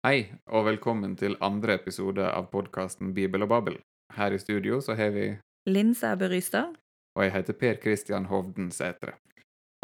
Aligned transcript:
Hei, 0.00 0.30
og 0.48 0.62
velkommen 0.64 1.12
til 1.20 1.34
andre 1.44 1.74
episode 1.76 2.24
av 2.24 2.46
podkasten 2.48 3.10
Bibel 3.12 3.42
og 3.44 3.50
Babel. 3.50 3.74
Her 4.16 4.32
i 4.32 4.38
studio 4.40 4.78
så 4.80 4.94
har 4.96 5.10
vi 5.12 5.26
Linn 5.68 5.90
Sæbø 5.92 6.30
Rystad. 6.32 6.70
Og 7.18 7.26
jeg 7.26 7.34
heter 7.34 7.56
Per 7.60 7.76
Kristian 7.82 8.30
Hovden 8.30 8.70
Sætre. 8.72 9.12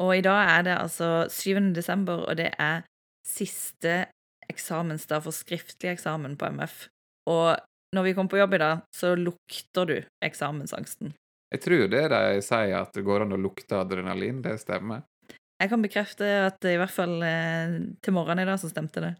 Og 0.00 0.14
i 0.16 0.22
dag 0.24 0.54
er 0.54 0.62
det 0.64 0.72
altså 0.78 1.08
7. 1.28 1.74
desember, 1.76 2.24
og 2.24 2.38
det 2.40 2.48
er 2.56 2.86
siste 3.28 4.06
eksamensdag 4.48 5.20
for 5.26 5.36
skriftlig 5.36 5.92
eksamen 5.92 6.38
på 6.40 6.48
MF. 6.48 6.86
Og 7.28 7.60
når 7.92 8.08
vi 8.08 8.16
kommer 8.16 8.32
på 8.32 8.40
jobb 8.40 8.56
i 8.56 8.62
dag, 8.64 8.82
så 8.96 9.12
lukter 9.20 9.84
du 9.84 9.94
eksamensangsten. 10.24 11.12
Jeg 11.52 11.60
tror 11.60 11.92
det 11.92 12.06
de 12.16 12.40
sier 12.40 12.78
at 12.80 12.96
det 12.96 13.04
går 13.04 13.26
an 13.26 13.36
å 13.36 13.42
lukte 13.44 13.82
adrenalin, 13.84 14.40
det 14.40 14.56
stemmer. 14.64 15.04
Jeg 15.60 15.68
kan 15.68 15.84
bekrefte 15.84 16.32
at 16.48 16.72
i 16.72 16.80
hvert 16.80 16.96
fall 17.02 17.20
eh, 17.20 17.78
til 18.00 18.16
morgenen 18.16 18.46
i 18.46 18.48
dag 18.48 18.64
så 18.64 18.72
stemte 18.72 19.04
det. 19.04 19.14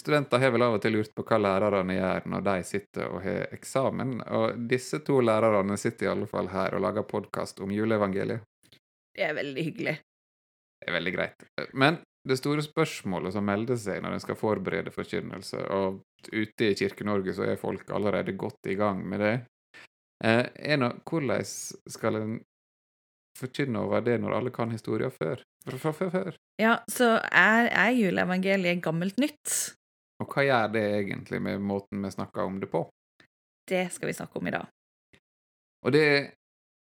Studenter 0.00 0.38
har 0.38 0.52
vel 0.52 0.62
av 0.62 0.74
og 0.76 0.82
til 0.84 0.92
lurt 0.92 1.14
på 1.16 1.24
hva 1.24 1.38
lærerne 1.40 1.94
gjør 1.96 2.26
når 2.28 2.42
de 2.44 2.56
sitter 2.68 3.06
og 3.08 3.22
har 3.24 3.54
eksamen, 3.56 4.18
og 4.28 4.66
disse 4.68 5.00
to 5.06 5.22
lærerne 5.24 5.78
sitter 5.80 6.06
i 6.06 6.10
alle 6.12 6.28
fall 6.28 6.50
her 6.52 6.76
og 6.76 6.84
lager 6.84 7.06
podkast 7.08 7.62
om 7.64 7.72
juleevangeliet. 7.72 8.44
Det 9.16 9.24
er 9.24 9.32
veldig 9.38 9.64
hyggelig. 9.70 9.94
Det 10.76 10.90
er 10.90 10.96
veldig 10.98 11.14
greit. 11.14 11.46
Men 11.72 11.96
det 12.28 12.36
store 12.36 12.64
spørsmålet 12.64 13.32
som 13.32 13.46
melder 13.48 13.78
seg 13.80 14.02
når 14.04 14.16
en 14.16 14.24
skal 14.24 14.36
forberede 14.36 14.92
forkynnelse, 14.92 15.62
og 15.72 16.02
ute 16.28 16.68
i 16.68 16.76
Kirke-Norge 16.76 17.32
så 17.36 17.46
er 17.48 17.60
folk 17.60 17.88
allerede 17.94 18.36
godt 18.36 18.68
i 18.68 18.76
gang 18.76 19.00
med 19.08 19.24
det, 19.24 19.34
eh, 20.24 20.44
er 20.44 20.82
nå 20.82 20.92
hvordan 21.08 21.46
skal 21.96 22.20
en 22.20 22.36
forkynne 23.36 23.80
over 23.80 24.04
det 24.04 24.18
når 24.20 24.36
alle 24.36 24.52
kan 24.52 24.72
historier 24.72 25.12
før? 25.12 25.40
Fra 25.66 25.92
før. 25.96 26.36
Ja, 26.60 26.78
så 26.90 27.16
er, 27.32 27.72
er 27.72 27.96
juleevangeliet 27.96 28.84
gammelt 28.84 29.18
nytt? 29.22 29.76
Og 30.22 30.32
hva 30.32 30.44
gjør 30.46 30.72
det 30.72 30.84
egentlig 31.00 31.40
med 31.44 31.60
måten 31.60 32.02
vi 32.04 32.10
snakker 32.10 32.48
om 32.48 32.60
det 32.60 32.70
på? 32.72 32.86
Det 33.68 33.88
skal 33.92 34.08
vi 34.08 34.16
snakke 34.16 34.38
om 34.38 34.48
i 34.48 34.54
dag. 34.54 34.66
Og 35.84 35.92
det 35.92 36.06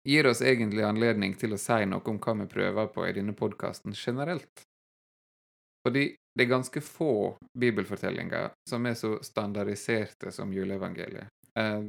gir 0.08 0.26
oss 0.26 0.42
egentlig 0.42 0.82
anledning 0.84 1.36
til 1.38 1.54
å 1.54 1.60
si 1.60 1.84
noe 1.86 2.02
om 2.10 2.18
hva 2.18 2.34
vi 2.40 2.48
prøver 2.50 2.90
på 2.94 3.06
i 3.06 3.14
denne 3.16 3.36
podkasten 3.36 3.94
generelt. 3.96 4.64
Fordi 5.86 6.08
det 6.36 6.44
er 6.44 6.50
ganske 6.50 6.80
få 6.84 7.36
bibelfortellinger 7.58 8.50
som 8.68 8.86
er 8.86 8.96
så 8.98 9.16
standardiserte 9.24 10.32
som 10.32 10.52
juleevangeliet. 10.52 11.28
Eh, 11.58 11.82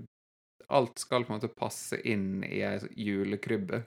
alt 0.72 1.00
skal 1.00 1.25
på 1.25 1.34
en 1.34 1.39
måte 1.39 1.52
passe 1.56 2.00
inn 2.08 2.44
i 2.47 2.62
ei 2.64 2.78
julekrybbe. 2.95 3.84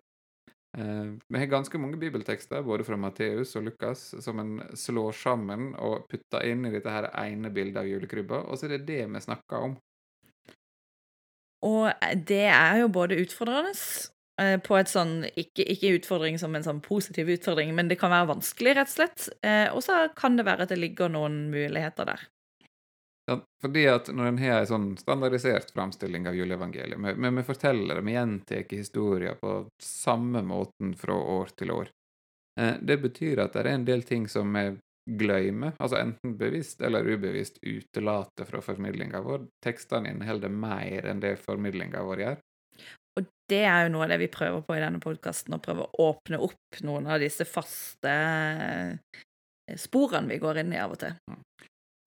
Eh, 0.78 1.12
vi 1.28 1.38
har 1.38 1.46
ganske 1.46 1.78
mange 1.78 1.96
bibeltekster, 1.96 2.62
både 2.62 2.84
fra 2.84 2.96
Matteus 2.98 3.54
og 3.56 3.68
Lukas, 3.68 4.14
som 4.24 4.40
en 4.42 4.56
slår 4.74 5.12
sammen 5.14 5.70
og 5.78 6.08
putter 6.10 6.46
inn 6.50 6.66
i 6.66 6.72
dette 6.74 6.90
her 6.90 7.06
ene 7.20 7.52
bildet 7.54 7.84
av 7.84 7.90
julekrybba, 7.90 8.42
og 8.48 8.58
så 8.58 8.66
er 8.66 8.74
det 8.74 8.88
det 8.88 9.04
vi 9.06 9.22
snakker 9.22 9.68
om. 9.68 9.76
Og 11.64 12.10
det 12.28 12.48
er 12.50 12.82
jo 12.82 12.90
både 12.92 13.20
utfordrende 13.22 13.72
eh, 14.42 14.58
på 14.60 14.76
et 14.76 14.90
sånn 14.90 15.14
ikke, 15.30 15.62
ikke, 15.62 15.94
utfordring 16.00 16.36
som 16.42 16.58
en 16.58 16.66
sånn 16.66 16.82
positiv 16.84 17.30
utfordring, 17.38 17.70
men 17.76 17.88
det 17.88 18.00
kan 18.00 18.12
være 18.12 18.32
vanskelig, 18.34 18.74
rett 18.76 18.90
og 18.90 18.96
slett. 18.98 19.28
Eh, 19.46 19.68
og 19.70 19.80
så 19.86 20.08
kan 20.18 20.36
det 20.36 20.48
være 20.48 20.66
at 20.66 20.74
det 20.74 20.82
ligger 20.82 21.12
noen 21.12 21.46
muligheter 21.54 22.10
der. 22.10 22.26
Fordi 23.62 23.86
at 23.88 24.10
når 24.12 24.26
en 24.28 24.38
har 24.38 24.58
en 24.60 24.68
sånn 24.68 24.88
standardisert 25.00 25.70
framstilling 25.72 26.28
av 26.28 26.36
juleevangeliet, 26.36 27.00
men 27.00 27.38
vi 27.40 27.44
forteller 27.46 27.96
det, 27.96 28.04
vi 28.04 28.16
gjentar 28.16 28.64
historier 28.76 29.38
på 29.40 29.52
samme 29.82 30.42
måten 30.44 30.92
fra 30.98 31.16
år 31.16 31.54
til 31.56 31.72
år, 31.72 31.92
eh, 32.60 32.74
det 32.80 32.98
betyr 33.00 33.46
at 33.46 33.56
det 33.56 33.64
er 33.64 33.70
en 33.72 33.86
del 33.88 34.04
ting 34.04 34.28
som 34.28 34.52
vi 34.52 34.66
glemmer, 35.04 35.72
altså 35.78 36.00
enten 36.00 36.36
bevisst 36.40 36.80
eller 36.84 37.04
ubevisst 37.04 37.58
utelater 37.62 38.48
fra 38.48 38.60
formidlinga 38.64 39.20
vår. 39.24 39.46
Tekstene 39.64 40.12
inneholder 40.12 40.52
mer 40.52 41.08
enn 41.08 41.20
det 41.20 41.36
formidlinga 41.40 42.04
vår 42.04 42.24
gjør. 42.24 42.38
Og 43.20 43.28
det 43.48 43.64
er 43.68 43.84
jo 43.84 43.92
noe 43.94 44.06
av 44.06 44.14
det 44.14 44.22
vi 44.24 44.32
prøver 44.32 44.64
på 44.64 44.76
i 44.76 44.82
denne 44.82 45.00
podkasten, 45.00 45.54
å 45.54 45.62
prøve 45.62 45.84
å 45.86 46.08
åpne 46.10 46.40
opp 46.44 46.80
noen 46.84 47.08
av 47.08 47.20
disse 47.22 47.44
faste 47.48 48.14
sporene 49.80 50.32
vi 50.32 50.40
går 50.42 50.64
inn 50.64 50.74
i 50.74 50.80
av 50.80 50.96
og 50.96 51.04
til. 51.04 51.14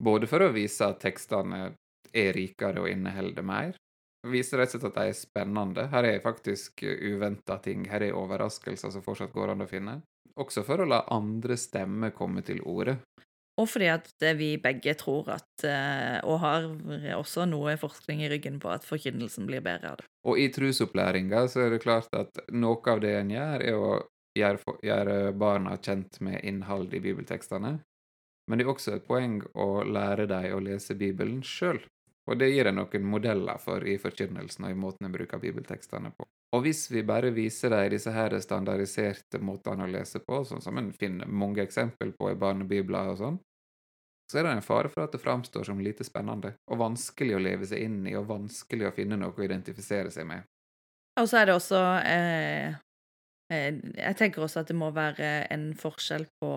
Både 0.04 0.28
for 0.30 0.44
å 0.44 0.52
vise 0.54 0.86
at 0.86 1.00
tekstene 1.02 1.72
er 2.14 2.32
rikere 2.36 2.84
og 2.84 2.90
inneholder 2.90 3.46
mer. 3.46 3.76
Vise 4.28 4.58
rett 4.58 4.74
og 4.74 4.80
slett 4.80 4.90
at 4.90 4.98
de 4.98 5.10
er 5.12 5.16
spennende. 5.16 5.86
Her 5.92 6.06
er 6.08 6.22
faktisk 6.22 6.82
uventa 6.84 7.58
ting. 7.62 7.86
Her 7.90 8.06
er 8.06 8.16
overraskelser 8.18 8.92
som 8.94 9.04
fortsatt 9.04 9.34
går 9.34 9.54
an 9.54 9.64
å 9.64 9.70
finne. 9.70 10.00
Også 10.38 10.62
for 10.66 10.82
å 10.82 10.88
la 10.88 11.02
andre 11.14 11.56
stemmer 11.58 12.14
komme 12.14 12.44
til 12.46 12.60
orde. 12.66 12.98
Og 13.58 13.66
fordi 13.66 13.88
at 13.90 14.10
vi 14.38 14.52
begge 14.62 14.94
tror 14.94 15.32
at, 15.34 15.64
og 16.22 16.36
har 16.44 16.68
også 17.16 17.46
noe 17.50 17.74
forskning 17.80 18.22
i 18.22 18.28
ryggen 18.30 18.60
på, 18.62 18.70
at 18.70 18.86
forkynnelsen 18.86 19.48
blir 19.50 19.64
bedre 19.66 19.90
av 19.90 19.98
det. 19.98 20.06
Og 20.30 20.38
i 20.38 20.46
trusopplæringa 20.54 21.42
så 21.50 21.64
er 21.64 21.74
det 21.74 21.82
klart 21.82 22.14
at 22.14 22.38
noe 22.54 22.78
av 22.92 23.02
det 23.02 23.16
en 23.18 23.32
gjør, 23.34 23.64
er 23.66 23.80
å 23.82 24.76
gjøre, 24.86 25.16
barna 25.34 25.74
kjent 25.82 26.20
med 26.22 26.38
innhold 26.46 26.94
i 26.94 27.02
bibeltekstene. 27.02 27.80
Men 28.48 28.58
det 28.58 28.64
er 28.64 28.72
også 28.72 28.96
et 28.96 29.06
poeng 29.06 29.40
å 29.54 29.84
lære 29.84 30.26
dem 30.30 30.56
å 30.56 30.60
lese 30.64 30.96
Bibelen 30.98 31.42
sjøl. 31.44 31.82
Og 32.28 32.36
det 32.40 32.50
gir 32.50 32.68
jeg 32.68 32.76
noen 32.76 33.06
modeller 33.08 33.60
for 33.60 33.84
i 33.88 33.96
forkynnelsen 34.00 34.66
og 34.68 34.72
i 34.72 34.76
måten 34.76 35.08
en 35.08 35.14
bruker 35.14 35.40
bibeltekstene 35.40 36.12
på. 36.16 36.26
Og 36.56 36.64
hvis 36.64 36.86
vi 36.90 37.02
bare 37.04 37.30
viser 37.36 37.72
dem 37.72 37.90
disse 37.92 38.12
her 38.12 38.32
standardiserte 38.40 39.40
måtene 39.44 39.84
å 39.84 39.92
lese 39.92 40.20
på, 40.24 40.42
sånn 40.48 40.64
som 40.64 40.80
en 40.80 40.90
finner 40.96 41.28
mange 41.28 41.62
eksempel 41.64 42.14
på 42.16 42.30
i 42.32 42.38
barnebibler 42.40 43.12
og 43.12 43.20
sånn, 43.20 43.38
så 44.28 44.40
er 44.40 44.44
det 44.44 44.54
en 44.58 44.64
fare 44.64 44.90
for 44.92 45.06
at 45.06 45.12
det 45.12 45.22
framstår 45.22 45.64
som 45.64 45.80
lite 45.80 46.04
spennende 46.04 46.54
og 46.68 46.80
vanskelig 46.82 47.36
å 47.36 47.40
leve 47.40 47.68
seg 47.68 47.84
inn 47.84 48.02
i 48.08 48.16
og 48.16 48.28
vanskelig 48.28 48.90
å 48.90 48.94
finne 48.96 49.16
noe 49.20 49.32
å 49.32 49.44
identifisere 49.44 50.12
seg 50.12 50.28
med. 50.28 50.44
Og 51.20 51.28
så 51.28 51.40
er 51.40 51.48
det 51.48 51.54
også 51.56 51.80
eh, 52.06 52.76
Jeg 53.50 54.18
tenker 54.20 54.44
også 54.44 54.60
at 54.62 54.68
det 54.68 54.76
må 54.76 54.90
være 54.94 55.48
en 55.52 55.70
forskjell 55.76 56.28
på 56.40 56.52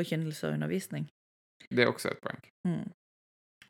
forkynnelse 0.00 0.48
og 0.48 0.56
undervisning. 0.58 1.06
Det 1.68 1.84
er 1.84 1.92
også 1.92 2.12
et 2.12 2.22
poeng. 2.22 2.42
Mm. 2.68 2.90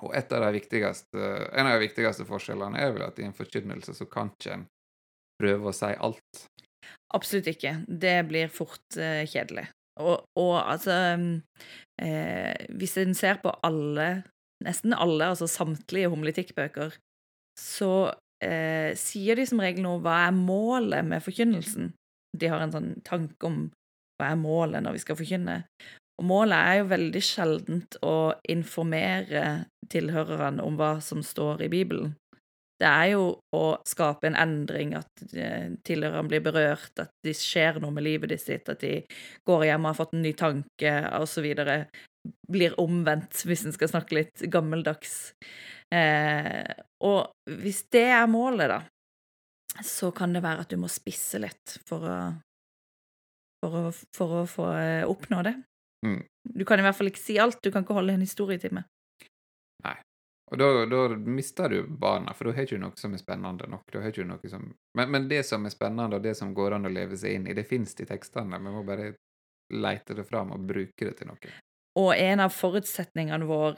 Og 0.02 0.16
av 0.16 0.32
en 0.34 1.68
av 1.68 1.76
de 1.76 1.82
viktigste 1.84 2.26
forskjellene 2.26 2.80
er 2.80 2.94
vel 2.94 3.04
at 3.06 3.20
i 3.22 3.26
en 3.28 3.36
forkynnelse 3.36 3.94
så 3.94 4.08
kan 4.10 4.32
ikke 4.32 4.56
en 4.56 4.64
prøve 5.38 5.70
å 5.70 5.76
si 5.76 5.92
alt. 5.94 6.42
Absolutt 7.14 7.52
ikke. 7.52 7.76
Det 7.86 8.16
blir 8.26 8.50
fort 8.50 8.98
uh, 8.98 9.22
kjedelig. 9.28 9.68
Og, 10.00 10.24
og 10.40 10.54
altså 10.56 10.94
eh, 12.00 12.54
Hvis 12.72 12.96
en 12.96 13.12
ser 13.14 13.42
på 13.42 13.52
alle, 13.66 14.22
nesten 14.64 14.94
alle, 14.96 15.32
altså 15.34 15.48
samtlige 15.50 16.08
homiletikkbøker, 16.08 16.96
så 17.60 17.92
eh, 18.44 18.96
sier 18.96 19.36
de 19.36 19.44
som 19.48 19.60
regel 19.60 19.84
noe 19.84 20.00
hva 20.02 20.22
er 20.28 20.36
målet 20.36 21.04
med 21.04 21.24
forkynnelsen. 21.24 21.92
De 22.32 22.48
har 22.48 22.64
en 22.64 22.72
sånn 22.72 22.92
tanke 23.04 23.48
om 23.48 23.66
hva 24.16 24.30
er 24.32 24.40
målet 24.40 24.84
når 24.84 24.96
vi 24.96 25.04
skal 25.04 25.18
forkynne. 25.18 25.58
Og 26.22 26.26
målet 26.30 26.54
er 26.54 26.76
jo 26.78 26.90
veldig 26.92 27.20
sjeldent 27.26 27.96
å 28.06 28.16
informere 28.52 29.64
tilhørerne 29.90 30.62
om 30.62 30.76
hva 30.78 31.00
som 31.02 31.18
står 31.26 31.64
i 31.66 31.70
Bibelen. 31.72 32.12
Det 32.78 32.86
er 32.86 33.08
jo 33.12 33.24
å 33.54 33.64
skape 33.86 34.28
en 34.28 34.38
endring, 34.38 34.94
at 34.98 35.34
eh, 35.34 35.74
tilhørerne 35.82 36.30
blir 36.30 36.44
berørt, 36.46 36.94
at 37.02 37.10
det 37.26 37.34
skjer 37.38 37.80
noe 37.82 37.90
med 37.94 38.06
livet 38.06 38.36
sitt, 38.38 38.70
at 38.70 38.78
de 38.86 39.00
går 39.46 39.66
hjem 39.66 39.82
og 39.82 39.90
har 39.90 39.98
fått 39.98 40.14
en 40.14 40.22
ny 40.22 40.32
tanke, 40.38 40.94
osv. 41.18 41.48
Blir 42.54 42.78
omvendt, 42.78 43.42
hvis 43.48 43.66
en 43.66 43.74
skal 43.74 43.90
snakke 43.90 44.20
litt 44.20 44.46
gammeldags. 44.46 45.34
Eh, 45.90 46.70
og 47.02 47.34
hvis 47.50 47.82
det 47.90 48.06
er 48.14 48.30
målet, 48.30 48.70
da, 48.70 49.82
så 49.82 50.14
kan 50.14 50.38
det 50.38 50.46
være 50.46 50.62
at 50.62 50.70
du 50.70 50.78
må 50.78 50.90
spisse 50.90 51.42
litt 51.42 51.80
for 51.90 52.06
å, 52.06 52.16
for 53.58 53.78
å, 53.82 53.84
for 54.14 54.38
å 54.38 54.46
få 54.46 54.70
eh, 54.78 55.04
oppnå 55.10 55.42
det. 55.50 55.58
Mm. 56.06 56.22
Du 56.42 56.64
kan 56.64 56.80
i 56.80 56.84
hvert 56.86 56.98
fall 56.98 57.10
ikke 57.10 57.22
si 57.22 57.38
alt. 57.38 57.60
Du 57.62 57.70
kan 57.70 57.84
ikke 57.84 57.96
holde 57.96 58.16
en 58.16 58.24
historietime. 58.24 58.84
Nei. 59.86 59.96
Og 60.52 60.58
da, 60.60 60.68
da 60.90 61.02
mister 61.16 61.72
du 61.72 61.86
barna, 61.88 62.34
for 62.36 62.50
da 62.50 62.56
har 62.56 62.66
du 62.66 62.74
ikke 62.74 62.82
noe 62.82 63.00
som 63.00 63.14
er 63.16 63.22
spennende 63.22 63.68
nok. 63.72 63.86
Da 63.92 64.02
har 64.02 64.12
ikke 64.12 64.28
noe 64.28 64.52
som... 64.52 64.66
Men, 64.98 65.12
men, 65.14 65.28
det 65.30 65.44
som 65.48 65.64
er 65.64 65.72
spennende, 65.72 66.18
og 66.18 66.24
det 66.26 66.34
som 66.38 66.52
går 66.54 66.76
an 66.76 66.88
å 66.90 66.92
leve 66.92 67.16
seg 67.16 67.38
inn 67.38 67.48
i, 67.48 67.56
det 67.56 67.64
fins 67.70 67.94
i 67.96 68.08
tekstene. 68.08 68.60
Vi 68.60 68.74
må 68.74 68.82
bare 68.86 69.14
leite 69.72 70.16
det 70.18 70.26
fram 70.28 70.52
og 70.52 70.66
bruke 70.68 71.08
det 71.08 71.14
til 71.20 71.30
noe. 71.30 71.54
Og 72.00 72.14
en 72.16 72.40
av 72.40 72.52
forutsetningene 72.56 73.44
våre 73.44 73.74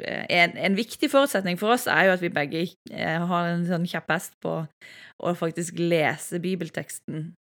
en, 0.00 0.54
en, 0.56 0.76
viktig 0.76 1.10
forutsetning 1.12 1.58
for 1.60 1.74
oss 1.74 1.84
er 1.92 2.06
jo 2.08 2.14
at 2.14 2.22
vi 2.24 2.30
begge 2.32 2.62
eh, 2.88 3.20
har 3.20 3.48
en 3.50 3.66
sånn 3.68 3.84
kjepphest 3.88 4.38
på 4.40 4.54
å 5.20 5.32
faktisk 5.36 5.80
lese 5.80 6.40
bibelteksten 6.40 7.34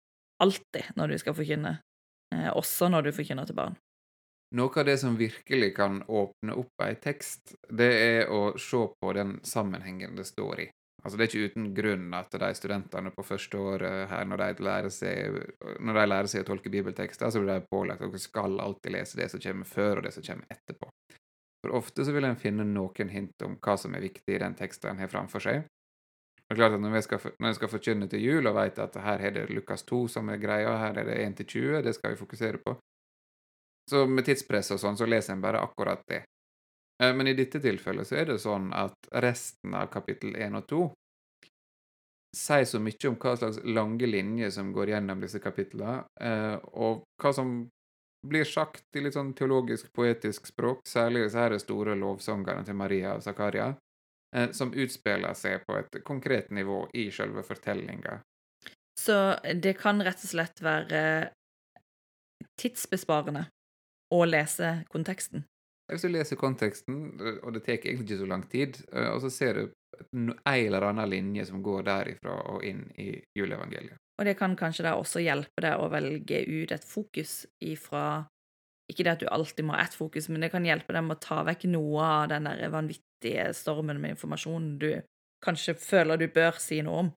alltid 0.43 0.91
når 0.99 1.15
du 1.15 1.23
skal 1.23 1.37
forkynne. 1.39 1.77
Eh, 2.35 2.51
også 2.51 2.91
når 2.91 3.09
du 3.09 3.15
forkynner 3.15 3.47
til 3.47 3.59
barn. 3.59 3.79
Noe 4.57 4.81
av 4.81 4.85
det 4.89 4.97
som 4.99 5.17
virkelig 5.17 5.75
kan 5.77 6.01
åpne 6.09 6.55
opp 6.57 6.83
ei 6.85 6.95
tekst, 6.97 7.53
det 7.69 7.89
er 8.01 8.31
å 8.33 8.55
se 8.57 8.81
på 8.97 9.13
den 9.13 9.39
sammenhengen 9.45 10.17
det 10.17 10.25
står 10.25 10.63
i. 10.65 10.69
Altså 11.05 11.19
Det 11.19 11.25
er 11.25 11.29
ikke 11.29 11.51
uten 11.53 11.67
grunn 11.77 12.15
at 12.17 12.33
de 12.33 12.49
studentene 12.57 13.13
på 13.15 13.23
første 13.23 13.61
året 13.61 14.09
her, 14.11 14.25
når 14.25 14.43
de 14.43 14.65
lærer 14.67 14.93
seg, 14.93 15.37
når 15.85 16.01
de 16.01 16.07
lærer 16.09 16.31
seg 16.33 16.43
å 16.43 16.49
tolke 16.49 16.73
bibeltekster, 16.73 17.31
så 17.31 17.43
blir 17.43 17.61
de 17.61 17.71
pålagt 17.71 18.03
at 18.03 18.17
de 18.17 18.23
skal 18.23 18.59
alltid 18.61 18.97
lese 18.97 19.21
det 19.21 19.29
som 19.31 19.43
kommer 19.45 19.69
før, 19.69 20.01
og 20.01 20.09
det 20.09 20.15
som 20.17 20.27
kommer 20.27 20.57
etterpå. 20.57 20.91
For 21.63 21.77
ofte 21.79 22.07
så 22.07 22.15
vil 22.17 22.27
en 22.27 22.41
finne 22.41 22.67
noen 22.67 23.13
hint 23.13 23.45
om 23.45 23.59
hva 23.61 23.77
som 23.79 23.95
er 23.95 24.05
viktig 24.09 24.35
i 24.35 24.41
den 24.43 24.57
teksten 24.59 24.95
en 24.95 25.05
har 25.05 25.13
framfor 25.13 25.45
seg. 25.45 25.69
Det 26.49 26.57
er 26.57 26.61
klart 26.63 26.79
at 26.79 26.81
Når 26.81 26.95
vi 26.97 27.03
skal, 27.05 27.33
når 27.45 27.69
forkynne 27.69 28.09
til 28.09 28.25
jul 28.25 28.47
og 28.49 28.57
vet 28.57 28.79
at 28.81 28.95
her 29.05 29.21
er 29.21 29.31
det 29.37 29.49
Lukas 29.53 29.85
2 29.85 30.07
som 30.09 30.29
er 30.33 30.41
greia, 30.41 30.79
her 30.81 30.97
er 30.97 31.05
det 31.05 31.19
1-20, 31.45 31.83
det 31.85 31.95
skal 31.95 32.15
vi 32.15 32.23
fokusere 32.23 32.59
på, 32.65 32.79
så 33.89 34.07
med 34.07 34.27
tidspress 34.27 34.73
og 34.75 34.83
sånn, 34.83 34.99
så 35.01 35.09
leser 35.09 35.35
en 35.35 35.45
bare 35.45 35.63
akkurat 35.65 36.03
det. 36.09 36.23
Eh, 37.03 37.15
Men 37.15 37.27
i 37.27 37.35
dette 37.35 37.61
tilfellet 37.61 38.07
så 38.07 38.21
er 38.21 38.33
det 38.33 38.39
sånn 38.43 38.73
at 38.75 39.11
resten 39.25 39.75
av 39.75 39.91
kapittel 39.93 40.37
1 40.37 40.59
og 40.59 40.67
2 40.69 40.83
sier 42.37 42.65
så 42.69 42.79
mye 42.83 43.09
om 43.09 43.17
hva 43.17 43.35
slags 43.41 43.59
lange 43.65 44.07
linjer 44.07 44.51
som 44.53 44.73
går 44.73 44.93
gjennom 44.93 45.21
disse 45.21 45.41
kapitlene, 45.41 46.05
eh, 46.21 46.57
og 46.77 47.03
hva 47.23 47.33
som 47.35 47.69
blir 48.27 48.45
sagt 48.45 48.97
i 48.99 49.01
litt 49.01 49.15
sånn 49.15 49.33
teologisk, 49.39 49.93
poetisk 49.95 50.51
språk, 50.51 50.83
særlig 50.87 51.25
disse 51.25 51.41
her 51.41 51.57
store 51.63 51.95
lovsangene 51.97 52.67
til 52.67 52.77
Maria 52.77 53.15
og 53.17 53.23
Zakaria, 53.25 53.71
eh, 54.37 54.51
som 54.53 54.75
utspiller 54.75 55.35
seg 55.39 55.65
på 55.67 55.79
et 55.79 56.01
konkret 56.05 56.51
nivå 56.51 56.83
i 56.95 57.09
selve 57.15 57.43
fortellinga. 57.47 58.21
Så 58.99 59.39
det 59.55 59.79
kan 59.79 60.03
rett 60.03 60.19
og 60.19 60.31
slett 60.33 60.61
være 60.61 61.31
tidsbesparende 62.59 63.47
å 64.15 64.25
lese 64.29 64.83
konteksten. 64.93 65.45
Hvis 65.89 66.05
du 66.05 66.11
leser 66.13 66.37
konteksten, 66.37 66.97
eh, 67.21 67.39
og 67.43 67.55
det 67.55 67.65
tar 67.65 67.79
egentlig 67.79 68.11
ikke 68.11 68.21
så 68.21 68.29
lang 68.29 68.45
tid, 68.53 68.81
eh, 68.93 69.09
og 69.09 69.23
så 69.25 69.31
ser 69.31 69.55
du 69.55 69.63
en 70.13 70.35
eller 70.45 70.85
annen 70.91 71.11
linje 71.11 71.47
som 71.49 71.63
går 71.65 71.87
derifra 71.87 72.35
og 72.53 72.65
inn 72.65 72.85
i 73.01 73.15
juleevangeliet. 73.39 73.97
Og 74.19 74.27
det 74.27 74.35
kan 74.39 74.57
kanskje 74.59 74.85
da 74.85 74.97
også 74.99 75.23
hjelpe 75.23 75.63
deg 75.63 75.79
å 75.79 75.89
velge 75.91 76.43
ut 76.45 76.75
et 76.75 76.85
fokus 76.85 77.47
ifra 77.63 78.27
Ikke 78.89 79.05
det 79.05 79.11
at 79.13 79.21
du 79.21 79.27
alltid 79.29 79.67
må 79.69 79.75
ha 79.77 79.83
ett 79.85 79.93
fokus, 79.93 80.31
men 80.33 80.41
det 80.41 80.49
kan 80.49 80.65
hjelpe 80.65 80.95
deg 80.97 81.03
med 81.05 81.19
å 81.19 81.21
ta 81.21 81.43
vekk 81.45 81.67
noe 81.69 82.01
av 82.01 82.31
den 82.31 82.47
der 82.49 82.71
vanvittige 82.73 83.51
stormen 83.53 84.01
med 84.01 84.15
informasjon 84.15 84.79
du 84.81 84.87
kanskje 85.45 85.75
føler 85.77 86.17
du 86.17 86.25
bør 86.33 86.57
si 86.57 86.81
noe 86.81 87.03
om. 87.03 87.11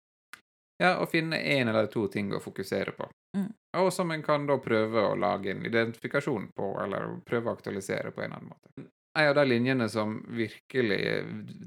Ja, 0.81 0.97
og 0.97 1.07
finne 1.13 1.39
én 1.39 1.69
eller 1.69 1.87
to 1.87 2.07
ting 2.11 2.33
å 2.33 2.41
fokusere 2.43 2.91
på. 2.97 3.07
Mm. 3.37 3.53
Og 3.77 3.93
som 3.93 4.11
en 4.11 4.23
kan 4.23 4.45
da 4.47 4.57
prøve 4.59 5.03
å 5.07 5.15
lage 5.15 5.53
en 5.53 5.65
identifikasjon 5.65 6.49
på, 6.55 6.73
eller 6.83 7.21
prøve 7.27 7.51
å 7.51 7.55
aktualisere 7.55 8.11
på 8.11 8.25
en 8.25 8.35
annen 8.35 8.51
måte. 8.51 8.87
En 9.19 9.29
av 9.29 9.35
de 9.35 9.45
linjene 9.47 9.87
som 9.91 10.17
virkelig 10.31 10.99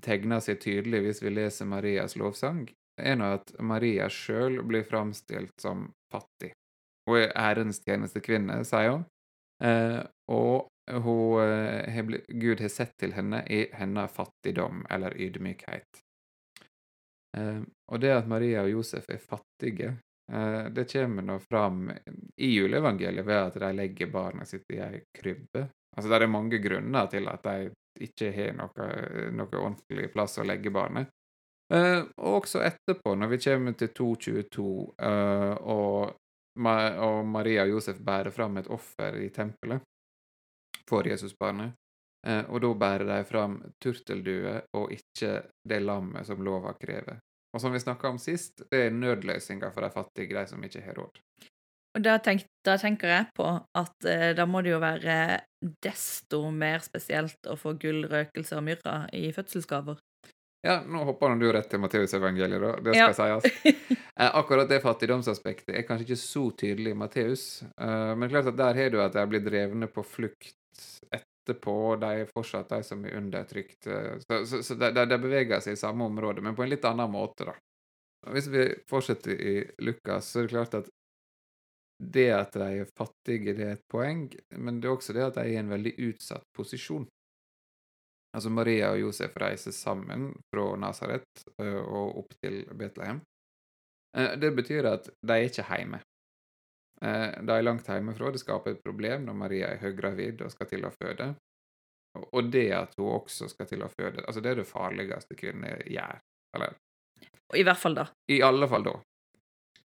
tegner 0.05 0.41
seg 0.45 0.61
tydelig 0.61 1.03
hvis 1.05 1.23
vi 1.25 1.33
leser 1.33 1.69
Marias 1.69 2.17
lovsang, 2.17 2.67
er 3.01 3.17
nå 3.19 3.33
at 3.39 3.51
Maria 3.61 4.09
sjøl 4.13 4.61
blir 4.69 4.85
framstilt 4.89 5.57
som 5.61 5.89
fattig. 6.13 6.53
Hun 7.09 7.21
er 7.21 7.35
ærens 7.37 7.83
tjenestekvinne, 7.85 8.63
sier 8.65 8.95
hun, 8.95 9.05
eh, 9.65 10.01
og 10.33 10.71
hun, 10.89 11.43
eh, 11.43 12.01
Gud 12.29 12.61
har 12.61 12.73
sett 12.73 12.97
til 13.01 13.13
henne 13.13 13.43
i 13.51 13.67
hennes 13.73 14.13
fattigdom 14.13 14.85
eller 14.91 15.17
ydmykhet. 15.17 16.01
Eh, 17.37 17.61
og 17.93 18.01
det 18.01 18.13
at 18.15 18.29
Maria 18.31 18.63
og 18.63 18.71
Josef 18.71 19.09
er 19.11 19.21
fattige, 19.21 19.97
det 20.25 20.87
kommer 20.89 21.23
nå 21.23 21.35
fram 21.45 21.91
i 22.41 22.49
juleevangeliet 22.55 23.27
ved 23.27 23.41
at 23.41 23.59
de 23.61 23.69
legger 23.77 24.09
barnet 24.13 24.49
sitt 24.49 24.65
i 24.73 24.79
ei 24.81 25.03
krybbe. 25.13 25.67
Altså, 25.97 26.09
det 26.09 26.17
er 26.17 26.33
mange 26.33 26.59
grunner 26.65 27.11
til 27.13 27.29
at 27.29 27.45
de 27.45 28.07
ikke 28.09 28.31
har 28.35 28.57
noe, 28.57 28.89
noe 29.37 29.61
ordentlig 29.61 30.09
plass 30.15 30.39
å 30.41 30.47
legge 30.49 30.73
barnet. 30.75 31.13
Eh, 31.73 32.01
og 32.17 32.41
også 32.43 32.61
etterpå, 32.65 33.15
når 33.17 33.33
vi 33.33 33.39
kommer 33.47 33.77
til 33.79 33.93
2.22, 33.97 34.67
eh, 35.09 35.55
og, 35.63 36.17
og 37.07 37.21
Maria 37.27 37.65
og 37.65 37.77
Josef 37.77 38.03
bærer 38.05 38.35
fram 38.35 38.59
et 38.61 38.69
offer 38.69 39.17
i 39.23 39.31
tempelet 39.33 39.83
for 40.89 41.09
Jesusbarnet, 41.09 41.73
eh, 42.27 42.43
og 42.51 42.61
da 42.61 42.73
bærer 42.85 43.09
de 43.09 43.21
fram 43.29 43.57
turteldue 43.81 44.59
og 44.77 44.93
ikke 44.93 45.39
det 45.65 45.81
lammet 45.81 46.29
som 46.29 46.45
lova 46.45 46.75
krever. 46.81 47.23
Og 47.55 47.63
som 47.63 47.73
vi 47.75 47.81
snakka 47.81 48.11
om 48.11 48.19
sist, 48.19 48.65
det 48.71 48.89
er 48.89 48.95
nødløsninger 48.95 49.71
for 49.75 49.87
de 49.87 49.91
fattige, 49.95 50.35
de 50.35 50.47
som 50.51 50.63
ikke 50.67 50.83
har 50.83 50.99
råd. 50.99 51.21
Og 51.95 52.03
da, 52.03 52.17
tenk, 52.19 52.43
da 52.67 52.75
tenker 52.81 53.13
jeg 53.13 53.29
på 53.39 53.47
at 53.79 54.09
eh, 54.11 54.33
da 54.35 54.47
må 54.51 54.65
det 54.67 54.73
jo 54.73 54.81
være 54.83 55.19
desto 55.85 56.49
mer 56.51 56.83
spesielt 56.83 57.47
å 57.47 57.55
få 57.59 57.77
gull, 57.79 58.03
røkelse 58.11 58.59
og 58.59 58.67
myrra 58.67 58.97
i 59.15 59.29
fødselsgaver. 59.35 60.01
Ja, 60.65 60.79
nå 60.89 61.05
hopper 61.05 61.37
du 61.39 61.47
rett 61.53 61.69
til 61.71 61.83
Matteusevangeliet, 61.83 62.63
da. 62.63 62.73
Det 62.83 62.97
Ja. 62.97 63.13
skal 63.13 63.41
sies. 63.41 63.65
Eh, 64.15 64.31
akkurat 64.39 64.69
det 64.71 64.77
fattigdomsaspektet 64.79 65.75
er 65.75 65.83
kanskje 65.83 66.05
ikke 66.07 66.19
så 66.21 66.43
tydelig 66.55 66.93
i 66.93 66.99
Matteus, 66.99 67.65
eh, 67.67 68.13
men 68.15 68.31
klart 68.31 68.47
at 68.47 68.57
der 68.61 68.77
har 68.79 68.93
du 68.95 69.01
at 69.03 69.17
de 69.17 69.25
blir 69.27 69.43
drevne 69.43 69.89
på 69.91 70.05
flukt 70.07 70.55
og 71.51 72.01
de 72.01 72.11
er 72.23 72.31
fortsatt 72.33 72.69
de 72.69 72.83
som 72.83 73.05
er 73.05 73.17
undertrykt. 73.19 73.87
eh, 73.87 74.19
Så, 74.19 74.47
så, 74.47 74.63
så 74.63 74.75
de, 74.75 74.91
de- 75.07 75.19
beveger 75.19 75.61
seg 75.61 75.73
i 75.73 75.77
samme 75.77 76.05
område, 76.05 76.41
men 76.43 76.55
på 76.57 76.63
en 76.65 76.71
litt 76.71 76.85
annen 76.85 77.11
måte, 77.11 77.45
da. 77.45 77.55
Hvis 78.33 78.47
vi 78.49 78.65
fortsetter 78.89 79.33
i 79.37 79.55
Lukas, 79.85 80.31
så 80.33 80.39
er 80.39 80.43
det 80.43 80.49
klart 80.55 80.75
at 80.75 80.89
det 81.99 82.31
at 82.33 82.53
de 82.53 82.69
er 82.81 82.89
fattige, 82.99 83.53
det 83.55 83.65
er 83.67 83.73
et 83.77 83.85
poeng, 83.93 84.25
men 84.59 84.81
det 84.81 84.89
er 84.89 84.95
også 84.97 85.13
det 85.13 85.23
at 85.27 85.35
de 85.35 85.41
er 85.45 85.53
i 85.53 85.57
en 85.61 85.69
veldig 85.71 85.93
utsatt 86.09 86.45
posisjon. 86.57 87.05
Altså 88.35 88.51
Maria 88.51 88.89
og 88.91 88.99
Josef 88.99 89.37
reiser 89.39 89.71
sammen 89.77 90.33
fra 90.51 90.65
Nasaret 90.81 91.45
og 91.61 92.19
opp 92.25 92.33
til 92.43 92.65
Betlehem. 92.75 93.21
Eh, 94.17 94.35
Det 94.41 94.51
betyr 94.57 94.89
at 94.91 95.07
de 95.23 95.33
er 95.37 95.47
ikke 95.51 95.69
hjemme. 95.69 96.01
Eh, 97.05 97.43
De 97.45 97.53
er 97.53 97.63
langt 97.67 97.89
hjemmefra. 97.89 98.33
Det 98.33 98.41
skaper 98.41 98.75
et 98.75 98.85
problem 98.85 99.27
når 99.27 99.37
Maria 99.37 99.73
er 99.73 99.83
høygravid 99.83 100.45
og 100.45 100.53
skal 100.55 100.71
til 100.71 100.87
å 100.89 100.93
føde. 100.95 101.35
Og- 102.33 102.51
det 102.51 102.71
at 102.73 102.95
hun 102.97 103.21
også 103.21 103.49
skal 103.51 103.67
til 103.67 103.83
å 103.83 103.91
føde, 103.91 104.25
altså 104.25 104.41
det 104.41 104.53
er 104.53 104.55
det 104.63 104.69
farligste 104.71 105.35
kvinner 105.37 105.83
gjør. 105.83 106.21
Eller 106.55 106.77
I 107.55 107.63
hvert 107.65 107.79
fall 107.79 107.95
da. 107.95 108.07
i 108.31 108.41
alle 108.41 108.69
fall 108.69 108.85
da. 108.85 108.95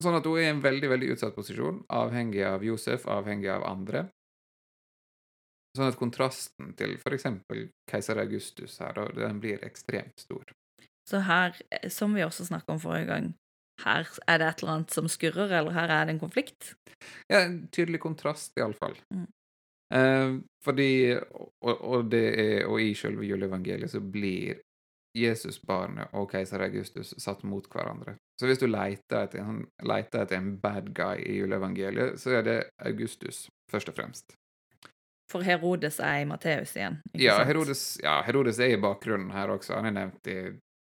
Sånn 0.03 0.17
at 0.17 0.25
hun 0.25 0.37
er 0.37 0.41
i 0.41 0.49
en 0.49 0.61
veldig, 0.61 0.89
veldig 0.89 1.11
utsatt 1.13 1.35
posisjon, 1.35 1.85
avhengig 1.89 2.43
av 2.45 2.63
Josef, 2.63 3.05
avhengig 3.05 3.49
av 3.49 3.63
andre. 3.63 4.09
Sånn 5.77 5.87
at 5.87 5.97
kontrasten 5.97 6.75
til 6.75 6.97
eksempel 6.97 7.69
keiser 7.89 8.17
Augustus 8.17 8.79
her, 8.79 8.93
den 9.13 9.39
blir 9.39 9.59
ekstremt 9.65 10.19
stor. 10.19 10.43
Så 11.07 11.21
her, 11.21 11.55
eh, 11.71 11.89
som 11.89 12.13
vi 12.13 12.21
også 12.21 12.45
snakket 12.45 12.69
om 12.69 12.79
forrige 12.79 13.07
gang, 13.07 13.33
her 13.85 14.07
er 14.27 14.37
det 14.41 14.47
et 14.47 14.61
eller 14.63 14.73
annet 14.73 14.91
som 14.95 15.07
skurrer, 15.11 15.51
eller 15.59 15.71
her 15.75 15.89
er 15.89 16.05
det 16.05 16.15
en 16.15 16.19
konflikt. 16.23 16.73
Ja, 17.29 17.43
en 17.45 17.67
tydelig 17.71 17.99
kontrast, 18.01 18.53
iallfall. 18.57 18.95
Mm. 19.13 19.27
Eh, 19.93 20.37
fordi 20.65 20.89
og, 21.15 21.75
og 21.81 22.09
det 22.11 22.23
er, 22.39 22.65
og 22.67 22.81
i 22.81 22.93
selve 22.97 23.23
juleevangeliet 23.27 23.91
så 23.93 24.01
blir 24.01 24.59
Jesusbarnet 25.17 26.11
og 26.13 26.27
keiser 26.31 26.61
Augustus 26.61 27.13
satt 27.21 27.43
mot 27.47 27.65
hverandre. 27.73 28.17
Så 28.37 28.45
hvis 28.49 28.59
du 28.61 28.67
leter 28.69 29.23
etter, 29.23 29.39
en- 29.41 29.63
leter 29.81 30.21
etter 30.25 30.37
en 30.37 30.51
bad 30.61 30.91
guy 30.93 31.23
i 31.25 31.39
juleevangeliet, 31.39 32.19
så 32.21 32.35
er 32.37 32.43
det 32.45 32.57
Augustus, 32.85 33.47
først 33.71 33.89
og 33.89 33.95
fremst. 33.97 34.35
For 35.31 35.43
Herodes 35.43 35.97
er 35.99 36.21
i 36.21 36.27
Matteus 36.29 36.75
igjen. 36.77 36.99
ikke 37.13 37.23
Ja 37.25 37.37
sant? 37.39 37.47
Herodes, 37.49 37.81
ja, 38.03 38.21
Herodes 38.23 38.59
er 38.63 38.75
i 38.75 38.81
bakgrunnen 38.81 39.31
her 39.33 39.49
også. 39.55 39.75
Han 39.75 39.89
er 39.89 39.95
nevnt 39.97 40.29
i 40.31 40.37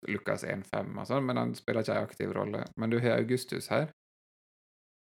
Lukas 0.08 0.44
1,5, 0.44 0.92
og 0.96 1.06
sånn, 1.08 1.24
men 1.26 1.40
han 1.40 1.54
spiller 1.56 1.82
ikke 1.82 1.96
en 1.96 2.08
aktiv 2.08 2.34
rolle. 2.36 2.64
Men 2.76 2.92
du 2.92 2.98
har 3.00 3.16
Augustus 3.20 3.70
her. 3.72 3.88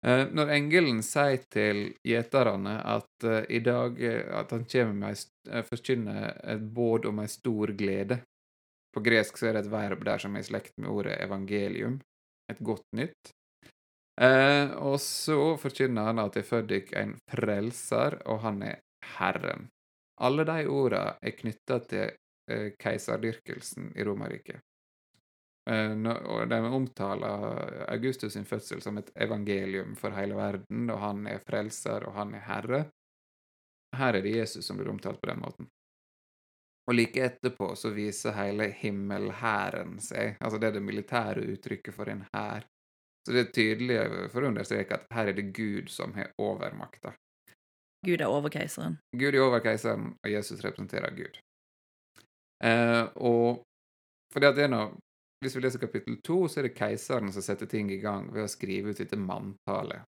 Eh, 0.06 0.28
når 0.38 0.52
engelen 0.54 1.00
sier 1.06 1.42
til 1.50 1.88
gjeterne 2.06 2.76
at 2.86 3.26
eh, 3.26 3.46
i 3.58 3.62
dag 3.66 3.98
eh, 4.04 4.22
at 4.38 4.52
han 4.54 4.68
kommer 4.70 5.00
med 5.00 5.64
forkynner 5.66 6.36
et 6.54 6.66
båd 6.76 7.08
om 7.10 7.24
ei 7.24 7.30
stor 7.32 7.74
glede 7.78 8.20
På 8.94 9.02
gresk 9.06 9.40
så 9.40 9.50
er 9.50 9.58
det 9.58 9.64
et 9.66 9.72
verb 9.74 10.04
der 10.06 10.22
som 10.22 10.36
er 10.36 10.46
i 10.46 10.48
slekt 10.48 10.78
med 10.78 10.92
ordet 10.92 11.18
evangelium. 11.24 11.98
Et 12.52 12.62
godt 12.64 12.86
nytt. 12.96 13.34
Og 14.80 14.96
så 15.04 15.58
forkynner 15.60 16.08
han 16.08 16.22
at 16.22 16.38
det 16.38 16.46
er 16.46 16.48
født 16.48 16.70
dykk 16.70 16.94
en 17.02 17.12
frelser, 17.28 18.16
og 18.32 18.40
han 18.46 18.62
er 18.64 18.78
Herren. 19.18 19.68
Alle 20.24 20.46
de 20.48 20.70
orda 20.72 21.02
er 21.20 21.36
knytta 21.36 21.82
til 21.90 22.16
keiserdyrkelsen 22.80 23.92
i 24.00 24.08
Romerriket. 24.08 24.64
Eh, 25.70 25.94
og 26.06 26.50
de 26.50 26.60
omtaler 26.78 27.86
Augustus 27.90 28.34
sin 28.34 28.46
fødsel 28.46 28.82
som 28.82 28.98
et 29.02 29.12
evangelium 29.16 29.96
for 29.96 30.14
hele 30.18 30.38
verden, 30.38 30.90
og 30.90 31.00
han 31.02 31.26
er 31.28 31.42
frelser, 31.46 32.06
og 32.06 32.14
han 32.20 32.36
er 32.38 32.46
herre. 32.50 32.84
Her 33.96 34.14
er 34.14 34.26
det 34.26 34.36
Jesus 34.36 34.66
som 34.68 34.78
blir 34.78 34.92
omtalt 34.92 35.22
på 35.22 35.32
den 35.32 35.42
måten. 35.42 35.70
Og 36.86 36.94
like 36.94 37.24
etterpå 37.26 37.72
så 37.76 37.90
viser 37.96 38.36
hele 38.38 38.70
himmelhæren 38.78 39.98
seg, 40.04 40.36
altså 40.38 40.60
det 40.62 40.70
er 40.70 40.76
det 40.78 40.86
militære 40.86 41.46
uttrykket 41.56 41.96
for 41.96 42.12
en 42.12 42.26
hær. 42.34 42.68
Så 43.26 43.34
det 43.34 43.42
er 43.42 43.54
tydelig 43.58 43.96
for 44.30 44.46
å 44.46 44.52
understreke 44.52 45.00
at 45.00 45.08
her 45.16 45.32
er 45.32 45.38
det 45.38 45.48
Gud 45.56 45.90
som 45.90 46.14
har 46.14 46.30
overmakta. 46.38 47.16
Gud 48.06 48.22
er 48.22 48.30
overkeiseren. 48.30 49.00
Gud 49.18 49.34
er 49.34 49.42
over 49.42 49.64
keiseren, 49.66 50.12
og 50.22 50.30
Jesus 50.30 50.62
representerer 50.62 51.16
Gud. 51.18 51.40
Eh, 52.62 53.04
og 53.16 53.64
fordi 54.34 54.52
at 54.52 54.60
det 54.60 54.68
er 54.68 54.72
noe, 54.76 54.92
Hvis 55.46 55.56
vi 55.56 55.62
leser 55.62 55.82
kapittel 55.82 56.18
to, 56.26 56.40
så 56.50 56.60
er 56.60 56.68
det 56.68 56.78
keiseren 56.78 57.30
som 57.34 57.44
setter 57.46 57.70
ting 57.70 57.92
i 57.94 58.00
gang 58.02 58.32
ved 58.34 58.48
å 58.48 58.50
skrive 58.50 58.90
ut 58.90 59.02
dette 59.02 59.20
manntallet. 59.20 60.08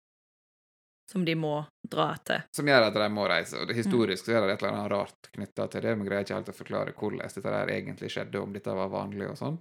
som 1.11 1.25
de 1.25 1.33
må 1.35 1.65
dra 1.91 2.13
til. 2.23 2.43
Som 2.55 2.67
gjør 2.67 2.85
at 2.88 2.95
de 2.95 3.07
må 3.11 3.25
reise. 3.27 3.57
Og 3.59 3.67
det, 3.67 3.75
historisk 3.75 4.25
så 4.27 4.38
er 4.38 4.45
det 4.45 4.53
et 4.53 4.61
eller 4.61 4.77
annet 4.77 4.91
rart 4.93 5.27
knytta 5.35 5.65
til 5.67 5.83
det, 5.83 5.95
men 5.95 6.07
greier 6.07 6.23
ikke 6.23 6.38
helt 6.38 6.51
å 6.51 6.55
forklare 6.55 6.93
hvordan 6.95 7.23
dette 7.25 7.55
der 7.55 7.71
egentlig 7.73 8.11
skjedde, 8.13 8.39
om 8.39 8.53
dette 8.55 8.75
var 8.77 8.93
vanlig 8.93 9.27
og 9.27 9.39
sånn. 9.39 9.57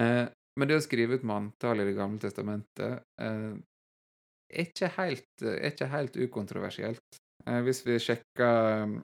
Eh, 0.00 0.24
men 0.56 0.68
det 0.68 0.76
å 0.76 0.84
skrive 0.84 1.16
ut 1.16 1.24
manntall 1.28 1.80
i 1.80 1.86
Det 1.88 1.96
gamle 1.96 2.20
testamentet 2.20 3.00
eh, 3.20 3.56
er, 3.56 4.66
ikke 4.66 4.92
helt, 4.98 5.32
er 5.44 5.70
ikke 5.72 5.92
helt 5.92 6.16
ukontroversielt. 6.16 7.20
Eh, 7.46 7.60
hvis 7.64 7.84
vi 7.88 8.00
sjekker 8.00 8.96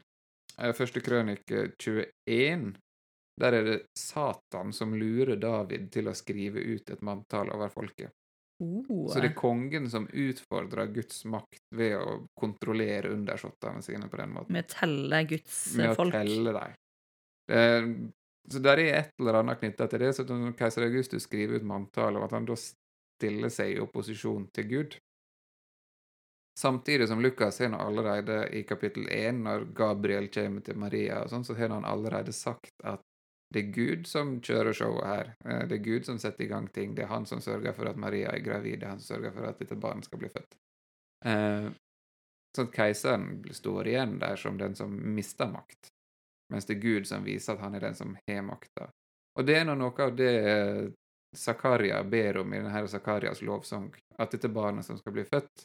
første 0.76 1.00
krønike 1.00 1.70
21, 1.80 2.74
der 3.40 3.52
er 3.58 3.64
det 3.64 3.78
Satan 3.98 4.72
som 4.76 4.94
lurer 4.94 5.36
David 5.40 5.90
til 5.92 6.08
å 6.10 6.14
skrive 6.16 6.60
ut 6.60 6.90
et 6.90 7.02
manntall 7.02 7.50
over 7.54 7.72
folket. 7.72 8.12
Oh. 8.62 9.08
Så 9.10 9.18
det 9.18 9.32
er 9.32 9.34
kongen 9.38 9.88
som 9.90 10.04
utfordrer 10.06 10.92
Guds 10.94 11.24
makt 11.26 11.62
ved 11.74 11.96
å 11.98 12.18
kontrollere 12.38 13.10
undersåttene 13.10 13.82
sine 13.82 14.06
på 14.08 14.20
den 14.20 14.34
måten. 14.36 14.52
Med 14.54 14.68
å 14.68 14.74
telle 14.74 15.22
Guds 15.32 15.62
Med 15.76 15.96
å 15.96 16.10
telle 16.10 16.52
dem. 16.52 16.74
Det- 17.48 18.12
Så 18.52 18.58
der 18.58 18.78
er 18.78 18.94
et 18.98 19.10
eller 19.20 19.34
annet 19.38 19.60
knytta 19.60 19.88
til 19.88 19.98
det. 20.00 20.14
Så 20.14 20.24
når 20.26 20.56
keiser 20.58 20.82
Augustus 20.82 21.22
skriver 21.22 21.56
ut 21.56 21.62
manntall, 21.62 22.16
og 22.16 22.24
at 22.24 22.32
han 22.32 22.44
da 22.44 22.54
stiller 22.56 23.48
seg 23.48 23.76
i 23.76 23.80
opposisjon 23.80 24.48
til 24.52 24.64
Gud. 24.68 24.96
Samtidig 26.58 27.06
som 27.08 27.22
Lukas 27.22 27.58
har 27.58 27.68
nå 27.68 27.78
allerede 27.78 28.48
i 28.52 28.62
kapittel 28.62 29.06
1, 29.08 29.38
når 29.44 29.64
Gabriel 29.74 30.28
kommer 30.28 30.60
til 30.60 30.76
Maria, 30.76 31.22
og 31.22 31.30
sånn, 31.30 31.44
så 31.44 31.54
har 31.56 31.68
han 31.68 31.84
allerede 31.84 32.32
sagt 32.32 32.74
at 32.84 33.00
det 33.52 33.60
er 33.60 33.72
Gud 33.74 34.08
som 34.08 34.34
kjører 34.40 34.76
showet 34.76 35.06
her. 35.06 35.32
Eh, 35.44 35.62
Det 35.68 35.78
er 35.78 35.84
Gud 35.84 36.08
som 36.08 36.18
setter 36.18 36.44
i 36.44 36.50
gang 36.50 36.68
ting. 36.72 36.94
Det 36.94 37.04
er 37.04 37.12
han 37.12 37.26
som 37.26 37.40
sørger 37.40 37.72
for 37.76 37.90
at 37.90 38.00
Maria 38.00 38.32
er 38.32 38.44
gravid. 38.44 38.80
Det 38.80 38.86
er 38.86 38.94
han 38.96 39.00
som 39.00 39.16
sørger 39.16 39.32
for 39.36 39.48
at 39.48 39.58
dette 39.58 39.76
barnet 39.76 40.08
skal 40.08 40.22
bli 40.22 40.32
født. 40.32 40.58
Sånn 42.56 42.66
at 42.68 42.74
keiseren 42.74 43.28
står 43.54 43.88
igjen 43.88 44.18
der 44.20 44.36
som 44.36 44.58
den 44.60 44.74
som 44.76 44.92
mister 45.16 45.48
makt, 45.48 45.88
mens 46.52 46.66
det 46.68 46.76
er 46.76 46.82
Gud 46.82 47.06
som 47.08 47.24
viser 47.24 47.54
at 47.54 47.62
han 47.64 47.76
er 47.78 47.86
den 47.86 47.94
som 47.96 48.16
har 48.28 48.42
makta. 48.44 48.90
Og 49.38 49.46
det 49.48 49.56
er 49.56 49.64
nå 49.64 49.76
noe 49.80 50.04
av 50.04 50.12
det 50.16 50.32
eh, 50.50 50.90
Zakaria 51.32 52.02
ber 52.04 52.42
om 52.42 52.52
i 52.52 52.58
denne 52.60 52.88
Zakarias 52.92 53.40
lovsang, 53.40 53.88
at 54.20 54.34
dette 54.34 54.50
barnet 54.52 54.84
som 54.84 54.98
skal 55.00 55.14
bli 55.16 55.24
født, 55.24 55.64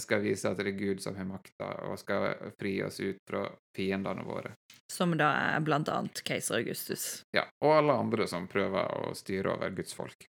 skal 0.00 0.22
vise 0.24 0.48
at 0.48 0.56
det 0.56 0.70
er 0.70 0.78
Gud 0.78 1.02
som 1.04 1.16
har 1.18 1.26
makta, 1.28 1.66
og 1.90 1.98
skal 2.00 2.30
fri 2.56 2.78
oss 2.86 3.00
ut 3.04 3.18
fra 3.28 3.42
fiendene 3.76 4.24
våre. 4.24 4.54
Som 4.88 5.12
da 5.20 5.28
er 5.52 5.64
blant 5.66 5.90
annet 5.92 6.22
keiser 6.24 6.62
Augustus. 6.62 7.04
Ja, 7.36 7.44
og 7.60 7.74
alle 7.74 7.98
andre 8.00 8.28
som 8.30 8.48
prøver 8.48 8.88
å 8.88 9.12
styre 9.18 9.52
over 9.58 9.74
Guds 9.76 9.92
folk. 9.98 10.24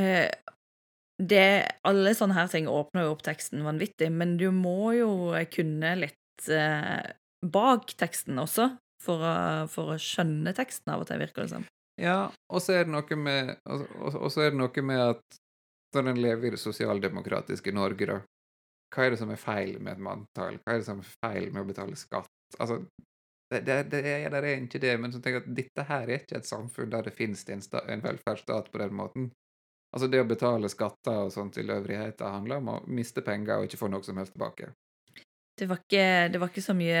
Eh, 0.00 0.30
det, 1.22 1.48
alle 1.86 2.14
sånne 2.16 2.36
her 2.36 2.48
ting 2.50 2.68
åpner 2.70 3.06
jo 3.06 3.12
opp 3.14 3.26
teksten 3.26 3.64
vanvittig, 3.66 4.08
men 4.10 4.38
du 4.40 4.48
må 4.54 4.94
jo 4.96 5.10
kunne 5.52 5.92
litt 6.00 6.48
eh, 6.48 7.12
bak 7.44 7.92
teksten 8.00 8.40
også, 8.40 8.72
for 9.02 9.22
å, 9.26 9.36
for 9.70 9.94
å 9.94 10.00
skjønne 10.00 10.54
teksten 10.56 10.94
av 10.94 11.04
og 11.04 11.10
til, 11.10 11.20
virker 11.22 11.44
det 11.44 11.52
som. 11.52 11.68
Ja, 12.00 12.32
og 12.48 12.64
så 12.64 12.78
er 12.78 12.86
det 12.86 12.94
noe 12.94 13.18
med, 13.20 13.54
og, 13.68 13.84
og, 14.00 14.16
og 14.24 14.32
så 14.32 14.46
er 14.46 14.54
det 14.54 14.60
noe 14.62 14.86
med 14.88 15.02
at 15.04 15.40
når 15.94 16.12
en 16.12 16.22
lever 16.22 16.48
i 16.48 16.54
det 16.54 16.60
sosialdemokratiske 16.62 17.74
Norge, 17.74 18.08
da, 18.08 18.18
hva 18.92 19.06
er 19.06 19.14
det 19.14 19.22
som 19.22 19.32
er 19.32 19.40
feil 19.40 19.78
med 19.80 19.96
et 19.96 20.04
manntall? 20.04 20.58
Hva 20.60 20.74
er 20.74 20.82
det 20.82 20.88
som 20.88 21.00
er 21.00 21.14
feil 21.24 21.48
med 21.52 21.64
å 21.64 21.68
betale 21.68 21.96
skatt? 21.96 22.28
Altså, 22.58 22.82
det, 23.52 23.62
det, 23.66 23.78
det, 23.92 24.02
er, 24.08 24.26
det 24.32 24.40
er 24.40 24.64
ikke 24.64 24.80
det, 24.80 24.92
men 25.00 25.12
så 25.12 25.20
tenker 25.20 25.40
jeg 25.40 25.46
at 25.46 25.56
dette 25.56 25.86
her 25.88 26.08
er 26.08 26.20
ikke 26.20 26.38
et 26.40 26.48
samfunn 26.48 26.92
der 26.92 27.08
det 27.08 27.14
finnes 27.16 27.44
en, 27.52 27.64
en 27.84 28.04
velferdsstat 28.04 28.70
på 28.72 28.80
den 28.80 28.94
måten. 28.96 29.30
Altså, 29.92 30.08
det 30.08 30.22
å 30.22 30.28
betale 30.28 30.70
skatter 30.72 31.26
og 31.26 31.32
sånt 31.34 31.56
til 31.58 31.72
øvrigheten 31.72 32.36
handler 32.36 32.62
om 32.62 32.70
å 32.72 32.78
miste 32.88 33.24
penger 33.24 33.60
og 33.60 33.68
ikke 33.68 33.80
få 33.80 33.90
noe 33.92 34.04
som 34.04 34.20
helst 34.20 34.36
tilbake. 34.36 34.72
Det 35.60 35.68
var, 35.68 35.82
ikke, 35.84 36.04
det 36.32 36.38
var 36.40 36.48
ikke 36.48 36.62
så 36.64 36.72
mye 36.72 37.00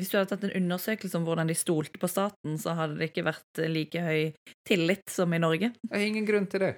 Hvis 0.00 0.08
du 0.08 0.14
hadde 0.16 0.30
tatt 0.30 0.46
en 0.48 0.54
undersøkelse 0.62 1.18
om 1.18 1.26
hvordan 1.26 1.50
de 1.52 1.56
stolte 1.60 2.00
på 2.00 2.08
staten, 2.08 2.56
så 2.58 2.72
hadde 2.78 2.96
det 2.96 3.10
ikke 3.10 3.26
vært 3.26 3.60
like 3.68 4.00
høy 4.00 4.32
tillit 4.66 5.04
som 5.12 5.32
i 5.36 5.40
Norge. 5.42 5.74
Det 5.76 6.00
er 6.00 6.06
ingen 6.08 6.26
grunn 6.26 6.48
til 6.48 6.64
det. 6.64 6.72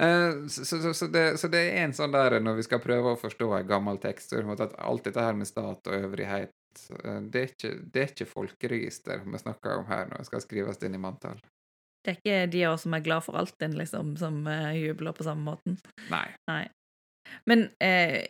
Eh, 0.00 0.46
så, 0.46 0.64
så, 0.64 0.94
så, 0.94 1.06
det, 1.06 1.38
så 1.38 1.48
det 1.48 1.60
er 1.68 1.84
en 1.84 1.94
sånn 1.96 2.14
der 2.14 2.38
når 2.40 2.60
vi 2.60 2.66
skal 2.66 2.80
prøve 2.80 3.12
å 3.12 3.20
forstå 3.20 3.50
en 3.58 3.68
gammel 3.68 4.00
tekst, 4.00 4.32
at 4.32 4.76
alt 4.80 5.08
dette 5.08 5.24
her 5.24 5.36
med 5.36 5.48
stat 5.48 5.88
og 5.88 5.96
øvrighet, 6.08 6.54
eh, 7.04 7.20
det 7.28 7.42
er 7.42 7.50
ikke, 7.50 7.72
det 7.92 8.04
er 8.04 8.14
ikke 8.14 8.30
folkeregister 8.30 9.24
vi 9.26 9.42
snakker 9.42 9.82
om 9.82 9.88
her 9.90 10.08
når 10.08 10.22
det 10.22 10.30
skal 10.30 10.44
skrives 10.44 10.80
inn 10.82 10.96
i 10.96 11.02
manntall. 11.02 11.40
Det 12.02 12.14
er 12.14 12.18
ikke 12.18 12.38
de 12.50 12.62
av 12.66 12.76
oss 12.76 12.86
som 12.86 12.94
er 12.96 13.04
glad 13.04 13.22
for 13.22 13.38
alt 13.38 13.54
din, 13.60 13.76
liksom, 13.78 14.16
som 14.18 14.46
eh, 14.50 14.72
jubler 14.80 15.14
på 15.14 15.26
samme 15.28 15.44
måten. 15.52 15.76
Nei. 16.10 16.28
Nei. 16.50 16.64
Men 17.46 17.68
eh, 17.84 18.24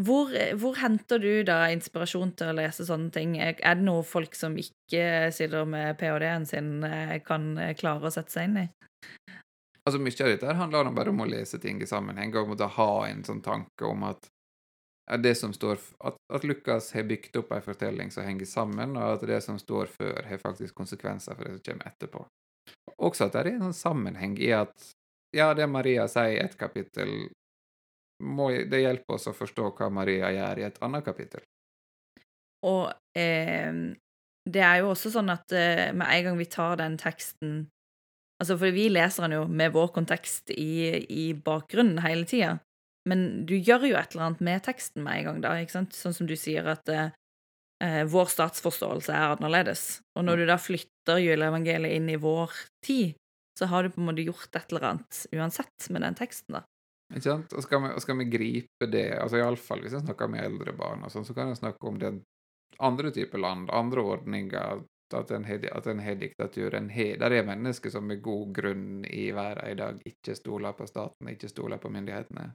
hvor, 0.00 0.30
hvor 0.58 0.78
henter 0.80 1.20
du 1.20 1.42
da 1.44 1.66
inspirasjon 1.74 2.32
til 2.38 2.48
å 2.48 2.56
lese 2.56 2.86
sånne 2.88 3.12
ting? 3.12 3.34
Er 3.42 3.58
det 3.58 3.84
noe 3.84 4.06
folk 4.06 4.38
som 4.38 4.54
ikke 4.58 5.28
sitter 5.34 5.68
med 5.68 5.98
ph.d.-en 6.00 6.48
sin, 6.48 6.72
kan 7.26 7.52
klare 7.78 8.08
å 8.08 8.14
sette 8.14 8.32
seg 8.32 8.48
inn 8.48 8.62
i? 8.62 8.66
Altså, 9.82 9.98
mye 9.98 10.14
av 10.22 10.30
dette 10.30 10.54
handler 10.54 10.88
om 10.88 10.94
bare 10.94 11.10
om 11.10 11.24
å 11.24 11.26
lese 11.26 11.58
ting 11.58 11.80
i 11.82 11.88
sammenheng, 11.90 12.34
og 12.38 12.60
å 12.60 12.70
ha 12.76 12.92
en 13.08 13.24
sånn 13.26 13.42
tanke 13.42 13.88
om 13.88 14.04
at 14.06 14.28
det 15.18 15.34
som 15.34 15.52
står, 15.52 15.80
at, 16.06 16.16
at 16.32 16.44
Lukas 16.46 16.92
har 16.94 17.08
bygd 17.08 17.36
opp 17.40 17.50
en 17.52 17.64
fortelling 17.64 18.12
som 18.14 18.24
henger 18.24 18.46
sammen, 18.46 18.94
og 18.96 19.16
at 19.16 19.26
det 19.26 19.40
som 19.42 19.58
står 19.58 19.90
før, 19.90 20.22
har 20.28 20.38
faktisk 20.38 20.78
konsekvenser 20.78 21.34
for 21.34 21.48
det 21.48 21.56
som 21.56 21.64
kommer 21.66 21.90
etterpå. 21.90 22.22
Også 23.02 23.26
at 23.26 23.34
det 23.34 23.42
er 23.42 23.50
en 23.56 23.64
sånn 23.66 23.80
sammenheng 23.80 24.36
i 24.38 24.52
at 24.54 24.92
ja, 25.34 25.50
det 25.56 25.66
Maria 25.66 26.06
sier 26.12 26.36
i 26.36 26.42
et 26.44 26.54
kapittel, 26.60 27.10
må, 28.22 28.52
det 28.70 28.84
hjelper 28.84 29.16
oss 29.16 29.26
å 29.26 29.34
forstå 29.34 29.72
hva 29.74 29.88
Maria 29.90 30.30
gjør 30.30 30.60
i 30.60 30.66
et 30.68 30.78
annet 30.84 31.04
kapittel. 31.04 31.42
Og 32.68 32.92
eh, 33.18 33.74
det 34.46 34.62
er 34.62 34.82
jo 34.82 34.92
også 34.92 35.10
sånn 35.16 35.32
at 35.34 35.54
eh, 35.56 35.88
med 35.90 36.06
en 36.06 36.28
gang 36.28 36.38
vi 36.38 36.46
tar 36.52 36.78
den 36.78 36.94
teksten 37.00 37.64
Altså, 38.42 38.56
for 38.58 38.74
vi 38.74 38.88
leser 38.90 39.22
den 39.22 39.36
jo 39.36 39.46
med 39.46 39.70
vår 39.70 39.92
kontekst 39.94 40.50
i, 40.50 40.98
i 41.06 41.30
bakgrunnen 41.46 42.00
hele 42.02 42.26
tida, 42.26 42.56
men 43.06 43.44
du 43.46 43.54
gjør 43.54 43.86
jo 43.86 43.98
et 43.98 44.14
eller 44.14 44.28
annet 44.28 44.42
med 44.42 44.64
teksten 44.66 45.04
med 45.04 45.20
en 45.20 45.28
gang, 45.28 45.42
da, 45.44 45.52
ikke 45.62 45.76
sant? 45.76 45.94
Sånn 45.94 46.16
som 46.16 46.26
du 46.26 46.34
sier 46.38 46.66
at 46.70 46.90
eh, 46.90 47.14
eh, 47.82 48.02
vår 48.10 48.30
statsforståelse 48.34 49.14
er 49.14 49.36
annerledes. 49.36 50.00
Og 50.18 50.26
når 50.26 50.42
du 50.42 50.46
da 50.50 50.58
flytter 50.58 51.22
juleevangeliet 51.22 51.98
inn 51.98 52.10
i 52.10 52.18
vår 52.18 52.54
tid, 52.86 53.14
så 53.58 53.68
har 53.70 53.84
du 53.84 53.94
på 53.94 54.02
en 54.02 54.08
måte 54.10 54.26
gjort 54.26 54.54
et 54.58 54.70
eller 54.72 54.88
annet 54.90 55.22
uansett 55.34 55.90
med 55.94 56.06
den 56.06 56.18
teksten, 56.18 56.58
da. 56.58 56.64
Ikke 57.12 57.28
sant? 57.28 57.54
Og 57.54 57.66
skal 57.66 57.82
vi, 57.84 57.90
og 57.92 58.02
skal 58.02 58.18
vi 58.22 58.30
gripe 58.32 58.88
det, 58.90 59.06
altså 59.20 59.38
iallfall 59.42 59.82
hvis 59.84 59.98
jeg 59.98 60.06
snakker 60.06 60.30
med 60.32 60.46
eldre 60.46 60.74
barn, 60.76 61.04
og 61.04 61.12
sånn, 61.12 61.26
så 61.28 61.36
kan 61.36 61.50
jeg 61.52 61.60
snakke 61.60 61.90
om 61.90 61.98
den 62.00 62.22
andre 62.82 63.12
typer 63.14 63.42
land, 63.42 63.70
andre 63.70 64.02
ordninger, 64.14 64.82
at 65.14 65.30
en 65.30 65.44
har 66.00 66.18
diktatur. 66.20 66.74
En 66.74 66.90
har, 66.90 67.16
der 67.20 67.36
er 67.36 67.46
mennesker 67.46 67.90
som 67.90 68.06
med 68.08 68.22
god 68.22 68.52
grunn 68.56 69.04
i 69.04 69.30
verden 69.34 69.70
i 69.70 69.78
dag 69.78 70.02
ikke 70.08 70.36
stoler 70.38 70.76
på 70.78 70.86
staten, 70.86 71.28
ikke 71.28 71.50
stoler 71.50 71.80
på 71.82 71.90
myndighetene. 71.92 72.50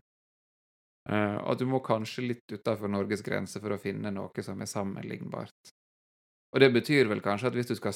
Uh, 1.07 1.37
og 1.39 1.53
at 1.53 1.61
du 1.61 1.67
må 1.71 1.79
kanskje 1.79 2.25
litt 2.25 2.51
utenfor 2.51 2.91
Norges 2.91 3.23
grenser 3.23 3.63
for 3.63 3.71
å 3.71 3.79
finne 3.79 4.11
noe 4.11 4.43
som 4.43 4.59
er 4.61 4.67
sammenlignbart. 4.67 5.71
Og 6.55 6.63
det 6.63 6.71
betyr 6.75 7.07
vel 7.07 7.23
kanskje 7.23 7.51
at 7.51 7.55
hvis 7.55 7.71
du 7.71 7.75
skal 7.79 7.95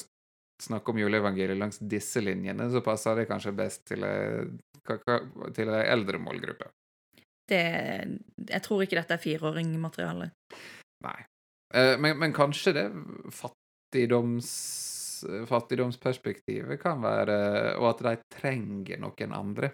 snakke 0.62 0.94
om 0.94 1.00
juleevangeliet 1.02 1.58
langs 1.58 1.82
disse 1.92 2.22
linjene, 2.22 2.70
så 2.72 2.84
passer 2.86 3.18
det 3.18 3.28
kanskje 3.30 3.56
best 3.58 3.84
til 3.90 4.06
ei 4.06 4.46
ei 4.86 5.84
eldre 5.92 6.22
målgruppe. 6.22 6.70
Det, 7.52 7.64
jeg 8.48 8.64
tror 8.64 8.84
ikke 8.84 9.00
dette 9.00 9.18
er 9.18 9.24
fireåringmateriale. 9.24 10.30
Nei. 11.04 11.18
Eh, 11.74 11.98
men, 12.00 12.20
men 12.22 12.36
kanskje 12.36 12.74
det 12.78 12.86
fattigdoms, 13.92 15.26
fattigdomsperspektivet 15.48 16.80
kan 16.82 17.02
være 17.04 17.76
Og 17.78 17.90
at 17.90 18.04
de 18.06 18.16
trenger 18.32 19.00
noen 19.00 19.34
andre. 19.36 19.72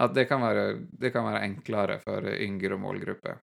At 0.00 0.14
det 0.14 0.26
kan 0.28 0.40
være, 0.40 0.86
det 1.00 1.12
kan 1.12 1.24
være 1.24 1.44
enklere 1.44 1.98
for 2.00 2.24
yngre 2.32 2.78
målgrupper. 2.80 3.40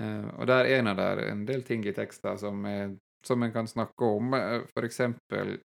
Eh, 0.00 0.28
og 0.38 0.46
der 0.46 0.64
er 0.66 1.16
det 1.16 1.28
en 1.30 1.44
del 1.46 1.62
ting 1.62 1.84
i 1.86 1.92
teksten 1.92 2.38
som, 2.38 2.64
er, 2.66 2.96
en 3.42 3.52
kan 3.52 3.66
snakke 3.66 4.04
om. 4.04 4.34
eh, 4.34 4.66
For 4.74 4.86
eksempel 4.86 5.60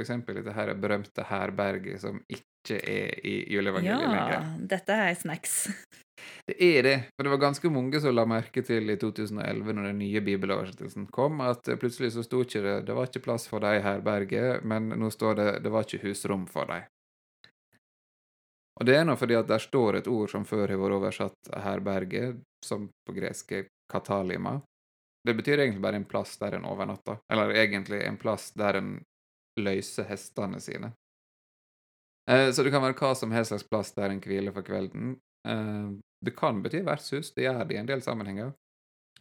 eksempel 0.00 0.38
dette 0.38 0.54
her 0.56 0.72
berømte 0.80 1.24
herberget 1.28 2.00
som 2.00 2.22
ikke 2.32 2.78
er 2.78 3.18
i 3.26 3.34
juleevangeliet 3.52 4.08
lenger. 4.08 4.32
Ja, 4.38 4.68
dette 4.72 4.96
er 5.08 5.18
snacks. 5.18 5.66
Det 6.46 6.54
er 6.62 6.82
det, 6.82 6.96
for 7.16 7.26
det 7.26 7.30
var 7.32 7.40
ganske 7.42 7.70
mange 7.72 7.98
som 7.98 8.14
la 8.14 8.22
merke 8.28 8.62
til 8.62 8.92
i 8.92 8.96
2011, 9.00 9.72
når 9.74 9.88
den 9.88 9.98
nye 9.98 10.20
bibeloversettelsen 10.22 11.08
kom, 11.10 11.40
at 11.42 11.66
plutselig 11.82 12.12
så 12.14 12.22
sto 12.22 12.44
ikke 12.44 12.62
det 12.62 12.74
det 12.86 12.94
var 12.94 13.08
ikke 13.08 13.24
plass 13.24 13.48
for 13.50 13.64
dem 13.64 13.80
i 13.80 13.82
herberget, 13.82 14.62
men 14.62 14.92
nå 15.00 15.10
står 15.10 15.38
det 15.40 15.48
det 15.64 15.72
var 15.74 15.86
ikke 15.86 16.02
husrom 16.04 16.44
for 16.50 16.70
dem. 16.70 16.86
Og 18.80 18.86
det 18.88 18.96
er 18.96 19.06
nå 19.06 19.16
fordi 19.18 19.36
at 19.38 19.50
der 19.50 19.62
står 19.62 20.00
et 20.00 20.10
ord 20.10 20.30
som 20.32 20.46
før 20.48 20.66
har 20.66 20.80
vært 20.80 20.96
oversatt 20.96 21.54
herberge, 21.64 22.36
som 22.64 22.88
på 23.06 23.14
gresk 23.14 23.52
er 23.58 23.66
katalima. 23.90 24.60
Det 25.22 25.36
betyr 25.38 25.60
egentlig 25.60 25.82
bare 25.84 26.00
en 26.00 26.08
plass 26.08 26.34
der 26.40 26.56
en 26.56 26.66
overnatter, 26.66 27.20
eller 27.30 27.54
egentlig 27.54 28.00
en 28.06 28.18
plass 28.18 28.50
der 28.58 28.80
en 28.80 28.94
løser 29.60 30.08
hestene 30.08 30.60
sine. 30.60 30.92
Eh, 32.30 32.50
Så 32.52 32.62
det 32.62 32.70
kan 32.70 32.82
være 32.82 32.96
hva 32.98 33.14
som 33.18 33.32
helst 33.34 33.52
slags 33.52 33.68
plass 33.68 33.92
der 33.92 34.10
en 34.10 34.20
hviler 34.22 34.54
for 34.54 34.62
kvelden. 34.62 35.16
Eh, 35.48 35.92
det 36.24 36.36
kan 36.38 36.62
bety 36.62 36.82
vertshus, 36.86 37.32
det 37.34 37.48
gjør 37.48 37.64
det 37.66 37.74
i 37.74 37.80
en 37.80 37.86
del 37.90 38.02
sammenhenger. 38.02 38.52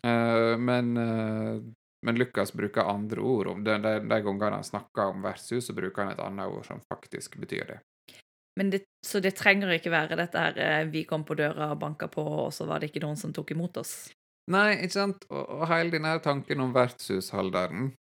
Eh, 0.06 0.58
men, 0.58 0.98
eh, 0.98 1.62
men 2.06 2.16
Lukas 2.18 2.54
bruker 2.54 2.90
andre 2.90 3.22
ord 3.22 3.48
om 3.48 3.64
det. 3.64 3.78
De, 3.82 4.00
de 4.00 4.22
gangene 4.22 4.60
han 4.60 4.64
snakker 4.64 5.14
om 5.14 5.22
vertshus, 5.26 5.66
så 5.68 5.74
bruker 5.74 6.04
han 6.04 6.14
et 6.14 6.24
annet 6.24 6.48
ord 6.48 6.66
som 6.66 6.82
faktisk 6.94 7.38
betyr 7.42 7.66
det. 7.74 7.80
Men 8.60 8.70
det, 8.70 8.84
så 9.08 9.22
det 9.24 9.36
trenger 9.40 9.72
ikke 9.72 9.94
være 9.94 10.18
dette 10.20 10.38
her 10.38 10.90
vi 10.92 11.06
kom 11.08 11.24
på 11.24 11.38
døra 11.40 11.72
og 11.72 11.80
banka 11.80 12.10
på, 12.12 12.22
og 12.22 12.50
så 12.54 12.68
var 12.68 12.82
det 12.82 12.92
ikke 12.92 13.04
noen 13.06 13.18
som 13.18 13.32
tok 13.34 13.54
imot 13.56 13.78
oss. 13.80 14.12
Nei, 14.52 14.82
ikke 14.84 14.98
sant? 14.98 15.26
Og, 15.30 15.46
og 15.62 15.68
hele 15.72 15.94
denne 15.94 16.18
tanken 16.20 16.60
om 16.60 16.74
vertshusholderen 16.76 17.94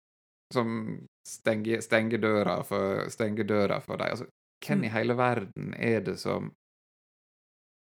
som 0.55 0.99
stenger, 1.27 1.81
stenger, 1.81 2.19
døra 2.19 2.63
for, 2.67 3.07
stenger 3.13 3.47
døra 3.49 3.81
for 3.85 4.01
deg 4.01 4.17
altså, 4.17 4.27
Hvem 4.61 4.83
i 4.85 4.89
Mm. 4.89 4.93
hele 4.93 5.15
verden 5.17 5.75
er 5.79 6.01
det 6.05 6.19
som 6.21 6.51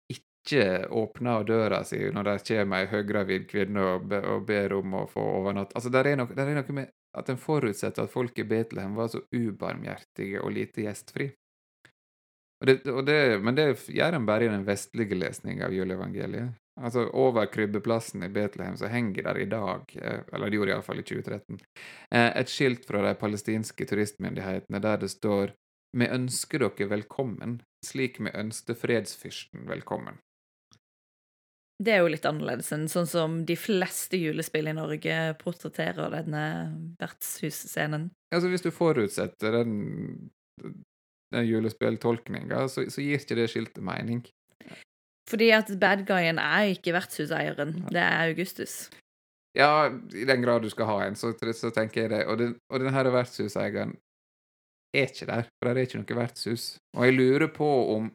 ikke 0.09 0.87
åpner 0.95 1.43
døra 1.43 1.83
si 1.83 1.99
når 1.99 2.23
det 2.23 2.35
kommer 2.47 2.79
ei 2.79 2.87
høygravid 2.87 3.49
kvinne 3.49 3.83
og, 3.83 4.05
be, 4.07 4.21
og 4.23 4.45
ber 4.47 4.73
om 4.77 4.95
å 5.01 5.03
få 5.11 5.25
overnatte? 5.41 5.75
Altså, 5.75 5.91
der 5.91 6.07
er, 6.07 6.15
noe, 6.21 6.31
der 6.37 6.47
er 6.47 6.55
noe 6.55 6.77
med 6.77 6.93
at 7.19 7.29
en 7.29 7.41
forutsetter 7.41 8.05
at 8.05 8.13
folk 8.13 8.37
i 8.39 8.47
Betlehem 8.47 8.95
var 8.95 9.11
så 9.11 9.21
ubarmhjertige 9.35 10.39
og 10.39 10.53
lite 10.55 10.85
gjestfri. 10.85 11.27
Og 12.59 12.67
det, 12.67 12.75
og 12.91 13.05
det, 13.07 13.19
men 13.43 13.55
det 13.55 13.67
gjør 13.87 14.17
en 14.17 14.25
bare 14.27 14.47
i 14.47 14.51
den 14.51 14.65
vestlige 14.67 15.15
lesninga 15.15 15.67
av 15.67 15.75
juleevangeliet. 15.75 16.55
Altså, 16.79 17.09
Over 17.13 17.49
krybbeplassen 17.51 18.23
i 18.23 18.29
Betlehem 18.31 18.77
så 18.79 18.87
henger 18.87 19.23
der 19.23 19.39
i 19.39 19.47
dag, 19.51 19.97
eh, 20.01 20.21
eller 20.33 20.49
det 20.49 20.59
gjorde 20.59 20.71
iallfall 20.75 21.01
i 21.01 21.03
2013, 21.03 21.59
eh, 22.11 22.29
et 22.39 22.51
skilt 22.51 22.87
fra 22.87 23.03
de 23.03 23.15
palestinske 23.19 23.85
turistmyndighetene 23.85 24.79
der 24.83 25.03
det 25.03 25.11
står 25.15 25.55
Vi 25.97 26.05
ønsker 26.05 26.61
dere 26.61 26.85
velkommen, 26.85 27.61
slik 27.81 28.19
vi 28.21 28.29
ønsker 28.29 28.77
fredsfyrsten 28.77 29.65
velkommen. 29.65 30.19
Det 31.81 31.95
er 31.95 32.03
jo 32.03 32.11
litt 32.11 32.27
annerledes 32.27 32.69
enn 32.75 32.85
sånn 32.91 33.07
som 33.07 33.37
de 33.47 33.55
fleste 33.57 34.19
julespill 34.19 34.67
i 34.67 34.75
Norge 34.77 35.15
portretterer 35.39 36.11
denne 36.13 36.43
vertshusscenen. 36.99 38.11
Altså, 38.35 38.51
Hvis 38.51 38.61
du 38.67 38.69
forutsetter 38.69 39.63
den, 39.63 40.29
den 41.33 41.47
julespilltolkninga, 41.47 42.67
så, 42.69 42.85
så 42.85 43.01
gir 43.01 43.17
ikke 43.17 43.39
det 43.39 43.49
skiltet 43.49 43.81
mening. 43.81 44.21
Fordi 45.29 45.51
at 45.53 45.69
bad 45.81 46.05
guyen 46.09 46.41
er 46.41 46.73
ikke 46.73 46.95
vertshuseieren, 46.95 47.75
det 47.93 48.01
er 48.01 48.29
Augustus. 48.31 48.89
Ja, 49.57 49.89
i 50.13 50.25
den 50.29 50.43
grad 50.45 50.61
du 50.61 50.69
skal 50.69 50.89
ha 50.89 50.99
en, 51.05 51.17
så, 51.17 51.33
så 51.53 51.71
tenker 51.73 52.05
jeg 52.05 52.13
det. 52.13 52.21
Og, 52.29 52.37
den, 52.37 52.55
og 52.69 52.81
denne 52.81 53.11
vertshuseieren 53.13 53.95
er 54.93 55.09
ikke 55.09 55.27
der, 55.29 55.49
for 55.57 55.69
det 55.69 55.81
er 55.83 55.89
ikke 55.89 56.01
noe 56.01 56.17
vertshus. 56.21 56.65
Og 56.97 57.05
jeg 57.05 57.17
lurer 57.17 57.51
på 57.53 57.69
om 57.97 58.09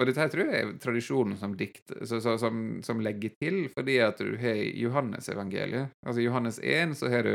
Og 0.00 0.06
dette 0.08 0.16
her 0.22 0.30
tror 0.32 0.48
jeg 0.48 0.64
er 0.64 0.68
tradisjonen 0.80 1.36
som, 1.36 1.52
dikt, 1.60 1.90
så, 2.08 2.22
så, 2.24 2.38
som, 2.40 2.78
som 2.80 3.02
legger 3.04 3.34
til, 3.36 3.66
fordi 3.68 3.98
at 4.00 4.16
du 4.16 4.30
har 4.40 4.56
Johannes-evangeliet. 4.56 5.90
Altså 6.06 6.22
Johannes 6.24 6.56
1 6.64 6.94
så 6.96 7.10
har 7.12 7.26
du 7.28 7.34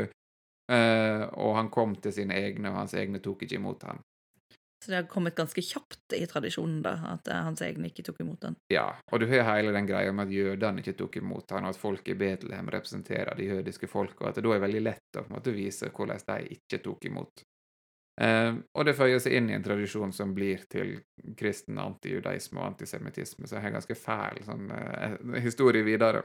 Uh, 0.66 1.22
Og 1.38 1.52
han 1.56 1.68
kom 1.70 1.94
til 2.02 2.10
sine 2.12 2.34
egne, 2.34 2.72
og 2.72 2.80
hans 2.80 2.94
egne 2.98 3.20
tok 3.22 3.44
ikke 3.46 3.60
imot 3.60 3.84
ham. 3.86 4.00
Så 4.86 4.92
det 4.92 4.96
har 4.96 5.06
kommet 5.10 5.34
ganske 5.34 5.62
kjapt 5.62 6.12
i 6.12 6.26
tradisjonen, 6.30 6.82
da, 6.82 6.92
at 7.10 7.26
eh, 7.26 7.40
hans 7.42 7.58
egne 7.66 7.88
ikke 7.90 8.04
tok 8.06 8.20
imot 8.22 8.44
den. 8.44 8.54
Ja, 8.70 8.84
og 9.10 9.18
du 9.18 9.24
har 9.26 9.42
hele 9.48 9.72
den 9.74 9.88
greia 9.88 10.12
med 10.14 10.28
at 10.28 10.36
jødene 10.36 10.78
ikke 10.78 10.94
tok 11.00 11.16
imot 11.18 11.50
han, 11.50 11.66
og 11.66 11.74
at 11.74 11.80
folk 11.80 12.06
i 12.06 12.14
Betlehem 12.14 12.70
representerer 12.70 13.34
de 13.34 13.48
jødiske 13.48 13.90
folk, 13.90 14.14
og 14.20 14.28
at 14.28 14.38
det 14.38 14.44
da 14.46 14.52
er 14.54 14.62
veldig 14.62 14.82
lett 14.86 15.18
å 15.18 15.24
på 15.24 15.26
en 15.26 15.34
måte, 15.40 15.54
vise 15.56 15.90
hvordan 15.90 16.22
de 16.28 16.54
ikke 16.54 16.78
tok 16.84 17.08
imot. 17.10 17.42
Eh, 18.22 18.52
og 18.78 18.86
det 18.86 18.94
føyer 18.94 19.18
seg 19.26 19.34
inn 19.40 19.50
i 19.50 19.56
en 19.58 19.66
tradisjon 19.66 20.14
som 20.14 20.30
blir 20.38 20.62
til 20.70 20.94
kristen 21.34 21.82
antijudaisme 21.82 22.62
og 22.62 22.68
antisemittisme, 22.70 23.50
jeg 23.50 23.66
har 23.66 23.74
ganske 23.74 23.98
fæl 23.98 24.38
sånn, 24.46 24.70
eh, 24.70 25.18
historie 25.42 25.82
videre. 25.82 26.22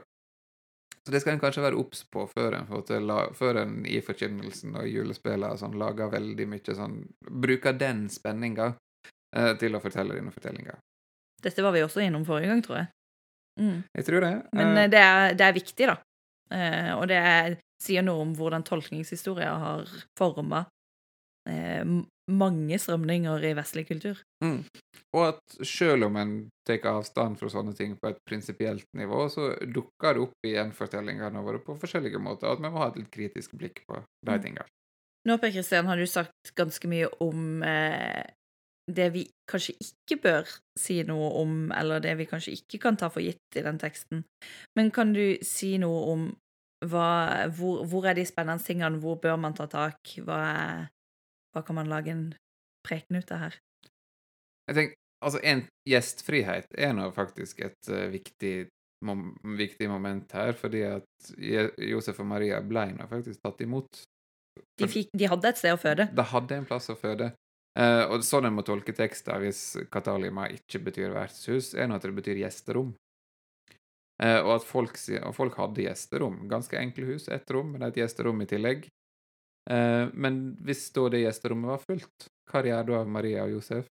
Så 1.02 1.12
det 1.12 1.20
skal 1.20 1.34
en 1.34 1.42
kanskje 1.42 1.64
være 1.64 1.78
obs 1.80 2.04
på 2.06 2.28
før 2.30 2.60
en, 2.60 2.68
til, 2.86 3.12
før 3.34 3.58
en 3.64 3.80
i 3.90 3.98
forkynnelsen 4.06 4.76
og 4.78 4.86
julespillene 4.86 5.58
sånn, 5.58 5.74
lager 5.80 6.12
veldig 6.12 6.46
mye 6.46 6.76
sånn 6.78 7.00
Bruker 7.42 7.74
den 7.74 8.04
spenninga 8.12 8.68
eh, 9.36 9.52
til 9.58 9.74
å 9.74 9.82
fortelle 9.82 10.14
dine 10.14 10.30
fortellinger. 10.34 10.78
Dette 11.42 11.64
var 11.64 11.74
vi 11.74 11.82
også 11.82 12.04
innom 12.04 12.26
forrige 12.26 12.52
gang, 12.52 12.62
tror 12.62 12.78
jeg. 12.78 12.90
Mm. 13.60 13.82
Jeg 13.98 14.06
tror 14.06 14.24
det. 14.24 14.32
Men 14.52 14.76
Eh, 14.76 14.84
eh, 14.84 14.90
det 14.90 15.02
er, 15.02 15.34
det 15.34 15.46
er 15.48 15.56
viktig, 15.56 15.88
da. 15.90 15.96
Eh, 16.54 16.92
og 16.94 17.08
det 17.10 17.18
er, 17.18 17.58
sier 17.82 18.06
noe 18.06 18.22
om 18.22 18.36
hvordan 18.38 18.62
tolkningshistoria 18.62 19.56
har 19.58 19.90
forma 20.18 20.64
eh, 21.48 21.84
mange 22.32 22.78
strømninger 22.78 23.44
i 23.48 23.54
vestlig 23.58 23.86
kultur. 23.88 24.20
Mm. 24.44 24.60
Og 25.16 25.24
at 25.26 25.56
selv 25.66 26.06
om 26.08 26.16
en 26.16 26.34
tar 26.66 26.84
avstand 26.88 27.38
fra 27.40 27.50
sånne 27.52 27.74
ting 27.76 27.96
på 28.00 28.08
et 28.12 28.20
prinsipielt 28.28 28.86
nivå, 28.96 29.24
så 29.32 29.52
dukker 29.62 30.14
det 30.14 30.22
opp 30.26 30.46
i 30.46 30.54
gjenfortellingene 30.54 31.42
våre 31.44 31.60
på 31.64 31.76
forskjellige 31.80 32.20
måter, 32.22 32.52
at 32.52 32.62
vi 32.62 32.70
må 32.70 32.78
ha 32.78 32.90
et 32.92 33.00
litt 33.02 33.10
kritisk 33.12 33.56
blikk 33.58 33.82
på 33.88 33.98
de 33.98 34.32
Mm. 34.38 34.42
tingene. 34.42 34.68
Nå, 35.28 35.38
Per 35.38 35.52
Kristian, 35.54 35.86
har 35.86 35.96
du 35.96 36.06
sagt 36.06 36.54
ganske 36.56 36.88
mye 36.88 37.08
om 37.20 37.62
eh, 37.62 38.24
det 38.90 39.12
vi 39.14 39.30
kanskje 39.50 39.76
ikke 39.78 40.16
bør 40.22 40.48
si 40.78 41.02
noe 41.06 41.28
om, 41.42 41.70
eller 41.70 42.00
det 42.00 42.16
vi 42.18 42.26
kanskje 42.26 42.56
ikke 42.56 42.80
kan 42.82 42.96
ta 42.96 43.08
for 43.08 43.22
gitt 43.22 43.56
i 43.56 43.62
den 43.62 43.78
teksten. 43.78 44.24
Men 44.76 44.90
kan 44.90 45.12
du 45.12 45.38
si 45.42 45.76
noe 45.78 46.00
om 46.10 46.24
hva, 46.82 47.46
hvor, 47.54 47.84
hvor 47.86 48.08
er 48.10 48.14
de 48.18 48.24
spennende 48.26 48.64
tingene, 48.64 48.98
hvor 48.98 49.20
bør 49.22 49.36
man 49.38 49.54
ta 49.54 49.68
tak, 49.70 50.00
hva, 50.26 50.40
er, 50.50 50.88
hva 51.52 51.62
kan 51.66 51.78
man 51.78 51.90
lage 51.90 52.12
en 52.12 52.26
preken 52.86 53.20
ut 53.20 53.32
av 53.34 53.46
her? 53.46 53.58
Jeg 54.70 54.78
tenker, 54.78 54.96
altså 55.24 55.42
en 55.52 55.64
Gjestfrihet 55.88 56.78
er 56.78 56.94
nå 56.96 57.08
faktisk 57.14 57.62
et 57.66 57.90
uh, 57.90 58.06
viktig, 58.12 58.54
mom 59.06 59.32
viktig 59.58 59.88
moment 59.90 60.32
her, 60.36 60.54
fordi 60.58 60.84
at 60.86 61.32
Josef 61.38 62.22
og 62.22 62.28
Maria 62.30 62.62
ble 62.64 62.88
nå 62.96 63.08
faktisk 63.10 63.42
tatt 63.42 63.62
imot. 63.64 64.04
De, 64.78 64.88
fikk, 64.88 65.12
de 65.16 65.28
hadde 65.30 65.48
et 65.48 65.60
sted 65.60 65.74
å 65.74 65.80
føde. 65.80 66.08
De 66.12 66.26
hadde 66.32 66.58
en 66.58 66.68
plass 66.68 66.90
å 66.92 66.98
føde. 66.98 67.32
Uh, 67.72 68.04
og 68.12 68.24
sånn 68.26 68.46
en 68.48 68.56
må 68.58 68.64
tolke 68.68 68.92
tekster 68.92 69.40
hvis 69.40 69.62
katalima 69.92 70.44
ikke 70.52 70.82
betyr 70.90 71.14
vertshus, 71.14 71.72
er 71.72 71.88
nå 71.88 71.96
at 71.96 72.04
det 72.04 72.12
betyr 72.18 72.42
gjesterom. 72.42 72.92
Uh, 74.22 74.40
og 74.44 74.58
at 74.58 74.66
folk, 74.66 74.98
og 75.22 75.32
folk 75.34 75.56
hadde 75.58 75.86
gjesterom. 75.86 76.42
Ganske 76.50 76.78
enkle 76.78 77.14
hus, 77.14 77.30
ett 77.32 77.48
rom, 77.50 77.72
men 77.74 77.86
et 77.88 77.96
gjesterom 77.98 78.44
i 78.44 78.48
tillegg. 78.50 78.84
Eh, 79.70 80.08
men 80.12 80.42
hvis 80.60 80.90
da 80.92 81.08
det 81.12 81.22
gjesterommet 81.22 81.74
var 81.74 81.82
fullt, 81.86 82.28
hva 82.50 82.62
gjør 82.66 82.86
da 82.90 83.02
Maria 83.04 83.46
og 83.46 83.58
Josef? 83.58 83.88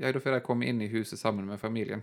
Ja, 0.00 0.10
da 0.10 0.20
får 0.20 0.38
de 0.38 0.44
komme 0.44 0.66
inn 0.66 0.82
i 0.82 0.90
huset 0.90 1.20
sammen 1.20 1.46
med 1.46 1.60
familien. 1.60 2.02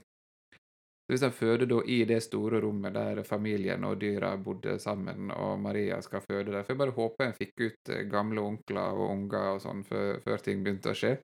Så 1.01 1.15
hvis 1.15 1.23
de 1.25 1.31
føder 1.35 1.67
da 1.67 1.81
i 1.91 2.03
det 2.07 2.21
store 2.23 2.61
rommet 2.63 2.93
der 2.95 3.23
familien 3.27 3.83
og 3.83 3.97
dyra 3.99 4.35
bodde 4.39 4.77
sammen, 4.79 5.31
og 5.33 5.57
Maria 5.59 5.97
skal 6.05 6.23
føde 6.23 6.53
der 6.53 6.63
For 6.63 6.71
jeg 6.71 6.83
bare 6.83 6.95
håper 6.95 7.25
en 7.25 7.35
fikk 7.35 7.65
ut 7.65 7.91
eh, 7.91 8.05
gamle 8.11 8.45
onkler 8.53 9.01
og 9.01 9.09
unger 9.09 9.55
og 9.55 9.65
sånn 9.65 9.83
før, 9.87 10.21
før 10.23 10.45
ting 10.45 10.63
begynte 10.63 10.93
å 10.93 10.97
skje. 10.97 11.17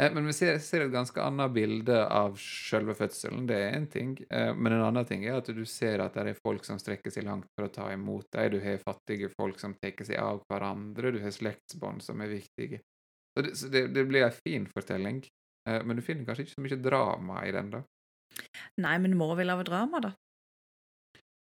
Eh, 0.00 0.12
Men 0.14 0.26
vi 0.26 0.32
ser, 0.32 0.58
ser 0.58 0.84
et 0.84 0.92
ganske 0.92 1.22
annet 1.22 1.52
bilde 1.52 1.96
av 2.06 2.36
selve 2.42 2.94
fødselen, 2.94 3.46
det 3.48 3.56
er 3.58 3.76
én 3.78 3.88
ting. 3.90 4.14
Eh, 4.30 4.54
Men 4.54 4.76
en 4.76 4.84
annen 4.86 5.06
ting 5.08 5.24
er 5.26 5.38
at 5.40 5.50
du 5.50 5.64
ser 5.66 6.00
at 6.04 6.14
det 6.14 6.34
er 6.34 6.38
folk 6.42 6.64
som 6.64 6.78
strekker 6.78 7.10
seg 7.14 7.26
langt 7.26 7.48
for 7.56 7.66
å 7.66 7.72
ta 7.72 7.90
imot 7.92 8.28
deg. 8.32 8.52
Du 8.54 8.60
har 8.62 8.78
fattige 8.84 9.30
folk 9.34 9.58
som 9.60 9.74
tar 9.74 9.98
seg 10.04 10.18
av 10.22 10.44
hverandre, 10.50 11.12
du 11.12 11.20
har 11.24 11.34
slektsbånd 11.34 12.02
som 12.02 12.22
er 12.22 12.36
viktige. 12.36 12.82
Så 13.34 13.42
det, 13.42 13.56
så 13.58 13.68
det, 13.68 13.86
det 13.94 14.06
blir 14.08 14.26
en 14.26 14.34
fin 14.34 14.66
fortelling, 14.70 15.22
eh, 15.68 15.82
men 15.84 15.98
du 15.98 16.02
finner 16.02 16.26
kanskje 16.26 16.46
ikke 16.46 16.56
så 16.56 16.64
mye 16.64 16.82
drama 16.82 17.42
i 17.46 17.52
den, 17.54 17.70
da. 17.74 17.82
Nei, 18.78 18.96
men 19.02 19.16
må 19.18 19.32
vi 19.34 19.46
lage 19.46 19.66
drama, 19.66 20.00
da? 20.00 20.14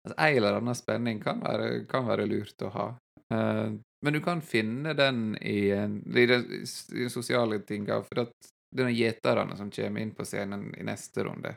Altså, 0.04 0.16
en 0.20 0.38
eller 0.38 0.58
annen 0.60 0.76
spenning 0.76 1.22
kan 1.24 1.42
være, 1.42 1.86
kan 1.90 2.06
være 2.06 2.28
lurt 2.28 2.66
å 2.66 2.72
ha. 2.76 2.88
Eh, 3.34 3.74
men 4.04 4.14
du 4.14 4.20
kan 4.22 4.42
finne 4.44 4.94
den 4.94 5.36
i, 5.42 5.72
i 5.74 6.26
de 6.30 6.40
i 6.94 7.10
sosiale 7.10 7.60
tinga, 7.64 8.02
for 8.04 8.26
det 8.74 8.86
er 8.86 8.96
gjeterne 8.96 9.58
som 9.58 9.72
kommer 9.72 10.04
inn 10.04 10.16
på 10.16 10.26
scenen 10.28 10.70
i 10.78 10.86
neste 10.86 11.24
runde. 11.26 11.56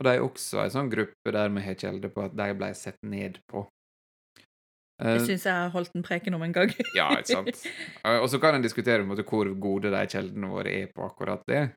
Og 0.00 0.06
de 0.06 0.14
er 0.16 0.24
også 0.24 0.62
en 0.64 0.72
sånn 0.72 0.90
gruppe 0.92 1.34
der 1.34 1.52
vi 1.52 1.62
har 1.66 1.76
kjelde 1.78 2.08
på 2.12 2.24
at 2.24 2.36
de 2.36 2.48
ble 2.56 2.72
sett 2.74 2.98
ned 3.04 3.38
på. 3.50 3.66
Det 5.00 5.16
Eh, 5.16 5.24
syns 5.24 5.46
jeg 5.46 5.56
har 5.56 5.70
holdt 5.72 5.94
en 5.96 6.04
preken 6.04 6.34
om 6.36 6.42
en 6.44 6.52
gang. 6.52 6.72
ja, 6.98 7.06
ikke 7.16 7.36
sant. 7.38 7.62
Eh, 8.04 8.18
Og 8.20 8.28
så 8.28 8.40
kan 8.40 8.56
en 8.56 8.64
diskutere 8.64 9.04
måte 9.06 9.24
hvor 9.28 9.48
gode 9.60 9.92
de 9.92 10.02
kjeldene 10.12 10.50
våre 10.52 10.74
er 10.82 10.90
på 10.92 11.06
akkurat 11.06 11.44
det. 11.48 11.70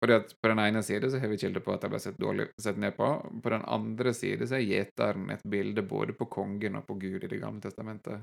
Fordi 0.00 0.16
at 0.16 0.34
På 0.42 0.48
den 0.48 0.62
ene 0.62 0.82
side 0.82 1.10
så 1.10 1.18
har 1.20 1.28
vi 1.28 1.38
kilder 1.38 1.60
på 1.60 1.74
at 1.74 1.82
de 1.82 1.90
ble 1.92 1.98
sett, 2.00 2.18
dårlig, 2.18 2.46
sett 2.62 2.78
ned 2.78 2.94
på. 2.96 3.08
På 3.42 3.52
den 3.52 3.64
andre 3.66 4.14
side 4.14 4.46
så 4.48 4.56
er 4.56 4.64
gjeteren 4.64 5.30
et 5.34 5.42
bilde 5.42 5.82
både 5.82 6.14
på 6.16 6.30
kongen 6.30 6.78
og 6.78 6.86
på 6.86 6.96
Gud 7.02 7.24
i 7.24 7.28
Det 7.28 7.40
gamle 7.42 7.60
testamentet. 7.60 8.22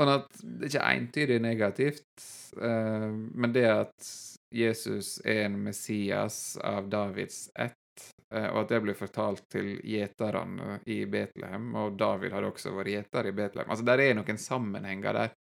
Sånn 0.00 0.14
at 0.14 0.30
det 0.40 0.64
er 0.64 0.70
ikke 0.70 0.90
entydig 0.94 1.34
negativt, 1.44 2.22
eh, 2.56 3.10
men 3.12 3.52
det 3.52 3.66
at 3.68 4.12
Jesus 4.48 5.18
er 5.28 5.42
en 5.44 5.58
Messias 5.60 6.56
av 6.64 6.88
Davids 6.88 7.50
ett, 7.52 8.06
eh, 8.32 8.46
og 8.48 8.62
at 8.62 8.72
det 8.72 8.78
blir 8.86 8.96
fortalt 8.96 9.44
til 9.52 9.74
gjeterne 9.84 10.78
i 10.88 11.02
Betlehem, 11.04 11.68
og 11.76 11.98
David 12.00 12.32
hadde 12.32 12.48
også 12.48 12.72
vært 12.78 12.94
gjeter 12.94 13.28
i 13.28 13.34
Betlehem 13.36 13.68
Altså, 13.68 13.84
der 13.90 14.02
er 14.06 14.16
noen 14.16 14.40
sammenhenger 14.40 15.18
der. 15.18 15.36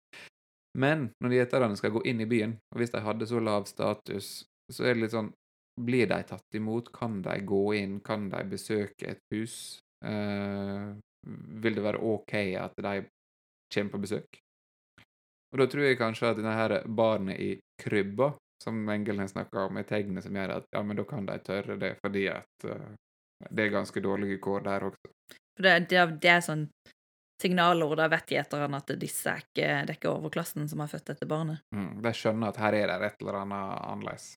Men 0.76 1.08
når 1.24 1.38
gjeterne 1.38 1.80
skal 1.80 1.96
gå 1.96 2.04
inn 2.12 2.20
i 2.20 2.28
byen, 2.30 2.58
og 2.74 2.82
hvis 2.82 2.92
de 2.92 3.06
hadde 3.08 3.30
så 3.32 3.40
lav 3.40 3.64
status, 3.72 4.44
så 4.70 4.84
er 4.84 4.98
det 4.98 5.06
litt 5.06 5.16
sånn 5.16 5.32
blir 5.80 6.12
de 6.12 6.20
tatt 6.28 6.60
imot? 6.60 6.92
Kan 6.92 7.22
de 7.24 7.38
gå 7.48 7.64
inn? 7.80 8.02
Kan 8.04 8.28
de 8.28 8.44
besøke 8.52 9.08
et 9.16 9.24
hus? 9.32 9.80
Eh, 10.04 10.92
vil 11.64 11.80
det 11.80 11.88
være 11.88 12.04
OK 12.04 12.36
at 12.60 12.76
de 12.76 12.94
kommer 13.72 13.96
på 13.96 14.04
besøk? 14.04 14.44
Og 15.50 15.62
da 15.62 15.66
tror 15.70 15.88
jeg 15.88 15.98
kanskje 15.98 16.30
at 16.30 16.38
denne 16.38 16.54
her 16.54 16.76
barnet 16.86 17.42
i 17.42 17.50
krybba, 17.82 18.34
som 18.64 18.82
engelen 18.92 19.24
har 19.24 19.32
snakka 19.32 19.66
om, 19.66 19.80
er 19.80 19.88
tegnet 19.88 20.26
som 20.26 20.36
gjør 20.36 20.58
at 20.60 20.68
ja, 20.76 20.84
men 20.86 21.00
da 21.00 21.06
kan 21.10 21.26
de 21.26 21.38
tørre 21.42 21.78
det, 21.80 21.94
fordi 22.04 22.26
at 22.32 22.68
uh, 22.68 22.90
det 23.50 23.66
er 23.66 23.74
ganske 23.74 24.04
dårlige 24.04 24.40
kår 24.44 24.66
der 24.68 24.86
også. 24.90 25.12
For 25.58 25.66
det, 25.66 25.76
det, 25.92 26.06
det 26.22 26.34
er 26.34 26.44
sånn 26.46 26.66
signalord, 27.42 27.98
da 27.98 28.10
vet 28.12 28.34
gjeterne 28.36 28.82
at 28.82 28.94
disse 29.00 29.32
er 29.32 29.46
ikke, 29.46 29.68
det 29.88 29.94
er 29.94 29.96
ikke 29.96 30.12
overklassen 30.12 30.68
som 30.70 30.84
har 30.84 30.92
født 30.92 31.14
dette 31.14 31.28
barnet. 31.30 31.64
Mm, 31.76 32.02
de 32.04 32.14
skjønner 32.16 32.52
at 32.52 32.60
her 32.60 32.78
er 32.82 32.92
det 32.92 33.14
et 33.14 33.24
eller 33.24 33.42
annet 33.46 33.82
annerledes. 33.88 34.34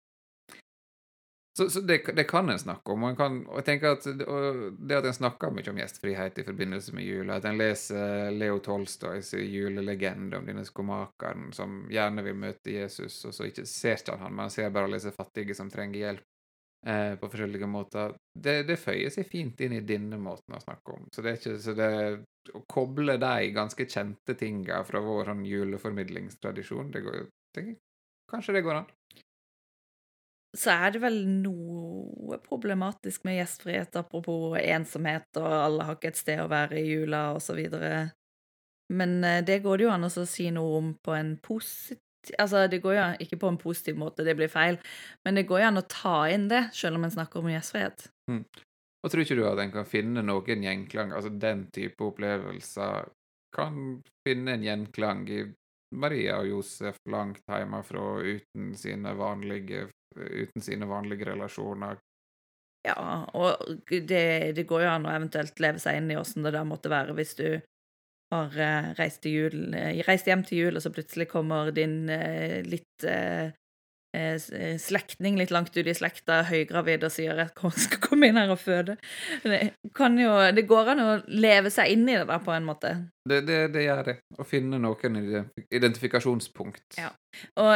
Så, 1.58 1.70
så 1.70 1.80
det, 1.80 2.02
det, 2.16 2.24
kan 2.24 2.48
en 2.50 2.58
snakke 2.58 2.92
om. 2.92 3.02
Og, 3.04 3.16
kan, 3.16 3.42
og 3.46 3.58
jeg 3.60 3.66
tenker 3.66 3.96
at 3.98 4.06
det 4.08 4.96
at 4.96 5.08
en 5.08 5.16
snakker 5.16 5.52
mye 5.52 5.68
om 5.68 5.80
gjestfrihet 5.82 6.38
i 6.40 6.44
forbindelse 6.46 6.94
med 6.96 7.04
jula, 7.04 7.36
at 7.36 7.48
en 7.48 7.60
leser 7.60 8.30
Leo 8.32 8.56
Tolstoys 8.64 9.34
julelegende 9.36 10.40
om 10.40 10.48
denne 10.48 10.64
skomakeren 10.64 11.50
som 11.52 11.82
gjerne 11.92 12.24
vil 12.24 12.38
møte 12.40 12.72
Jesus, 12.72 13.18
og 13.28 13.36
så 13.36 13.50
ikke 13.50 13.66
ser 13.68 14.00
ikke 14.00 14.16
han 14.16 14.24
han, 14.24 14.36
men 14.36 14.46
han 14.46 14.54
ser 14.54 14.72
bare 14.72 14.88
alle 14.88 15.00
disse 15.00 15.12
fattige 15.12 15.56
som 15.58 15.68
trenger 15.70 16.00
hjelp 16.06 16.24
eh, 16.88 17.12
på 17.20 17.30
forskjellige 17.34 17.68
måter, 17.68 18.16
det, 18.32 18.56
det, 18.70 18.78
føyer 18.80 19.12
seg 19.12 19.28
fint 19.28 19.60
inn 19.60 19.76
i 19.76 19.84
denne 19.84 20.16
måten 20.16 20.56
å 20.56 20.62
snakke 20.62 20.96
om. 20.96 21.04
Så 21.12 21.20
det 21.20 21.34
er 21.34 21.40
ikke 21.40 21.58
så 21.60 21.76
det 21.76 21.92
Å 22.58 22.64
koble 22.66 23.14
de 23.22 23.52
ganske 23.54 23.84
kjente 23.86 24.34
tinga 24.34 24.80
fra 24.82 24.98
vår 25.04 25.28
sånn 25.30 25.44
juleformidlingstradisjon, 25.46 26.88
det 26.90 27.04
går, 27.04 27.20
det, 27.54 27.62
kanskje 28.32 28.56
det 28.56 28.64
går 28.66 28.80
an 28.80 28.88
så 30.56 30.74
er 30.74 30.92
det 30.94 31.00
vel 31.00 31.18
noe 31.26 32.36
problematisk 32.44 33.24
med 33.24 33.38
gjestfrihet, 33.38 33.96
apropos 33.96 34.58
ensomhet, 34.60 35.28
og 35.40 35.48
alle 35.48 35.86
har 35.88 35.96
ikke 35.96 36.12
et 36.12 36.20
sted 36.20 36.42
å 36.42 36.50
være 36.52 36.80
i 36.80 36.90
jula, 36.90 37.22
videre. 37.56 38.10
Men 38.92 39.22
eh, 39.24 39.40
det 39.44 39.62
går 39.64 39.78
det 39.78 39.86
jo 39.86 39.92
an 39.94 40.08
å 40.08 40.12
si 40.28 40.50
noe 40.52 40.80
om 40.80 40.94
på 41.02 41.16
en 41.16 41.36
positiv 41.42 42.00
Altså, 42.38 42.68
det 42.70 42.78
går 42.84 42.92
jo 42.94 43.04
ikke 43.24 43.36
på 43.42 43.48
en 43.50 43.56
positiv 43.58 43.96
måte, 43.98 44.22
det 44.22 44.36
blir 44.38 44.46
feil, 44.46 44.76
men 45.26 45.34
det 45.34 45.42
går 45.48 45.58
jo 45.58 45.70
an 45.72 45.80
å 45.80 45.88
ta 45.90 46.28
inn 46.30 46.44
det, 46.46 46.68
selv 46.70 46.94
om 46.94 47.08
en 47.08 47.10
snakker 47.10 47.40
om 47.40 47.48
gjestfrihet. 47.50 48.04
Mm. 48.30 48.44
Og 49.02 49.10
tror 49.10 49.24
ikke 49.24 49.38
du 49.40 49.42
at 49.48 49.58
en 49.58 49.72
kan 49.74 49.88
finne 49.90 50.22
noen 50.22 50.62
gjenklang, 50.62 51.10
altså 51.16 51.32
den 51.34 51.64
type 51.74 52.06
opplevelser 52.06 53.10
kan 53.58 53.80
finne 54.22 54.54
en 54.54 54.68
gjenklang 54.68 55.24
i 55.34 55.40
Maria 55.92 56.38
og 56.40 56.48
Josef 56.48 56.98
langt 57.10 57.44
hjemmefra 57.48 58.06
uten 58.24 58.72
sine 58.78 59.12
vanlige 59.18 59.88
uten 60.16 60.62
sine 60.62 60.86
vanlige 60.86 61.24
relasjoner. 61.24 62.00
Ja, 62.82 63.24
og 63.38 63.62
det, 63.88 64.52
det 64.56 64.64
går 64.68 64.84
jo 64.84 64.90
an 64.90 65.06
å 65.06 65.12
eventuelt 65.14 65.60
leve 65.62 65.80
seg 65.82 66.00
inn 66.00 66.10
i 66.10 66.18
åssen 66.18 66.42
det 66.42 66.54
da 66.56 66.64
måtte 66.66 66.90
være 66.90 67.14
hvis 67.14 67.36
du 67.38 67.46
har 68.32 68.56
uh, 68.56 68.90
reist, 68.98 69.28
jul, 69.28 69.70
uh, 69.76 69.92
reist, 70.08 70.26
hjem 70.26 70.42
til 70.48 70.64
jul, 70.64 70.76
og 70.76 70.82
så 70.82 70.90
plutselig 70.92 71.28
kommer 71.30 71.70
din 71.76 72.02
uh, 72.10 72.58
litt 72.66 73.06
slektning 74.12 75.38
litt 75.40 75.52
langt 75.54 75.72
ut 75.72 75.88
i 75.88 75.94
slekta, 75.96 76.42
høygravid, 76.48 77.06
og 77.06 77.14
sier 77.14 77.38
at 77.46 77.62
hun 77.64 77.72
skal 77.86 78.02
komme 78.04 78.28
inn 78.28 78.40
her 78.40 78.52
og 78.52 78.60
føde. 78.60 78.98
Det, 79.44 79.60
jo, 80.20 80.32
det 80.52 80.66
går 80.68 80.92
an 80.92 81.04
å 81.04 81.12
leve 81.32 81.72
seg 81.72 81.94
inn 81.94 82.04
i 82.08 82.18
det 82.18 82.26
der, 82.28 82.42
på 82.44 82.52
en 82.52 82.68
måte. 82.68 82.94
Det, 83.28 83.40
det, 83.48 83.60
det 83.72 83.86
gjør 83.86 84.02
det. 84.10 84.18
Å 84.36 84.48
finne 84.48 84.80
noen 84.82 85.20
identifikasjonspunkt. 85.72 87.00
Ja. 87.00 87.12
Og 87.62 87.72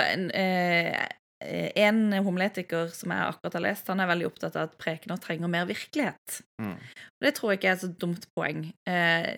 Eh, 1.44 1.70
en 1.76 2.12
homiletiker 2.24 2.88
som 2.96 3.12
jeg 3.12 3.28
akkurat 3.28 3.58
har 3.58 3.64
lest, 3.66 3.88
han 3.92 4.00
er 4.00 4.08
veldig 4.08 4.28
opptatt 4.30 4.56
av 4.56 4.70
at 4.70 4.78
prekener 4.80 5.20
trenger 5.20 5.50
mer 5.52 5.66
virkelighet. 5.68 6.40
Mm. 6.62 6.78
Det 7.20 7.32
tror 7.36 7.52
jeg 7.52 7.60
ikke 7.60 7.68
er 7.68 7.76
et 7.76 7.84
så 7.84 7.90
dumt 7.92 8.24
poeng. 8.36 8.62
Eh, 8.88 9.34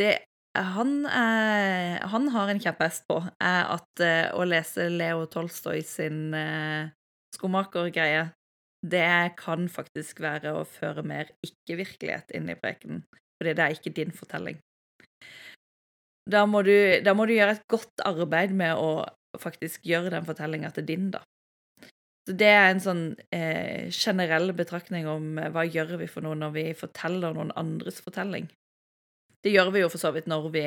det 0.00 0.12
han, 0.58 1.06
eh, 1.06 1.96
han 2.12 2.28
har 2.34 2.50
en 2.52 2.60
kjepphest 2.60 3.06
på, 3.08 3.18
er 3.40 3.70
at 3.72 4.04
eh, 4.04 4.28
å 4.36 4.44
lese 4.44 4.88
Leo 4.92 5.24
Tolstoy 5.30 5.80
sin 5.86 6.34
skomakergreie, 7.32 8.26
det 8.82 9.36
kan 9.38 9.68
faktisk 9.70 10.20
være 10.20 10.52
å 10.58 10.66
føre 10.66 11.04
mer 11.06 11.30
ikke-virkelighet 11.46 12.34
inn 12.36 12.50
i 12.50 12.58
prekenen. 12.58 13.04
Fordi 13.40 13.54
det 13.56 13.64
er 13.64 13.76
ikke 13.76 13.94
din 13.94 14.12
fortelling. 14.14 14.58
Da 16.30 16.44
må, 16.46 16.62
du, 16.66 16.74
da 17.02 17.14
må 17.18 17.26
du 17.26 17.34
gjøre 17.34 17.56
et 17.56 17.68
godt 17.70 18.02
arbeid 18.06 18.52
med 18.54 18.78
å 18.78 19.04
faktisk 19.40 19.86
gjøre 19.88 20.12
den 20.12 20.26
fortellinga 20.26 20.70
til 20.74 20.86
din, 20.86 21.10
da. 21.14 21.22
Så 22.28 22.36
det 22.38 22.50
er 22.54 22.68
en 22.70 22.82
sånn 22.82 23.02
eh, 23.34 23.88
generell 23.90 24.52
betraktning 24.54 25.08
om 25.10 25.38
eh, 25.42 25.50
hva 25.50 25.64
gjør 25.66 25.96
vi 26.04 26.06
for 26.10 26.22
noe 26.22 26.38
når 26.38 26.52
vi 26.54 26.66
forteller 26.78 27.34
noen 27.34 27.50
andres 27.58 27.98
fortelling. 28.04 28.46
Det 29.42 29.50
gjør 29.50 29.72
vi 29.74 29.82
jo 29.82 29.90
for 29.90 30.02
så 30.02 30.12
vidt 30.14 30.28
når 30.30 30.48
vi 30.54 30.66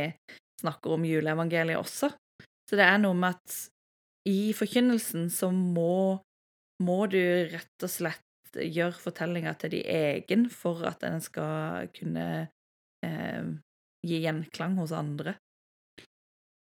snakker 0.62 0.96
om 0.96 1.06
juleevangeliet 1.08 1.80
også. 1.80 2.12
Så 2.70 2.78
det 2.80 2.86
er 2.86 3.00
noe 3.02 3.16
med 3.18 3.38
at 3.38 3.58
i 4.30 4.54
forkynnelsen 4.58 5.30
så 5.30 5.52
må, 5.54 6.18
må 6.84 7.00
du 7.12 7.22
rett 7.52 7.86
og 7.86 7.92
slett 7.92 8.22
gjøre 8.56 8.96
fortellinga 8.98 9.54
til 9.60 9.76
de 9.76 9.82
egen 9.92 10.48
for 10.52 10.86
at 10.88 11.02
den 11.04 11.22
skal 11.24 11.90
kunne 11.96 12.28
eh, 13.06 13.48
gi 14.06 14.22
gjenklang 14.24 14.78
hos 14.80 14.96
andre. 14.96 15.36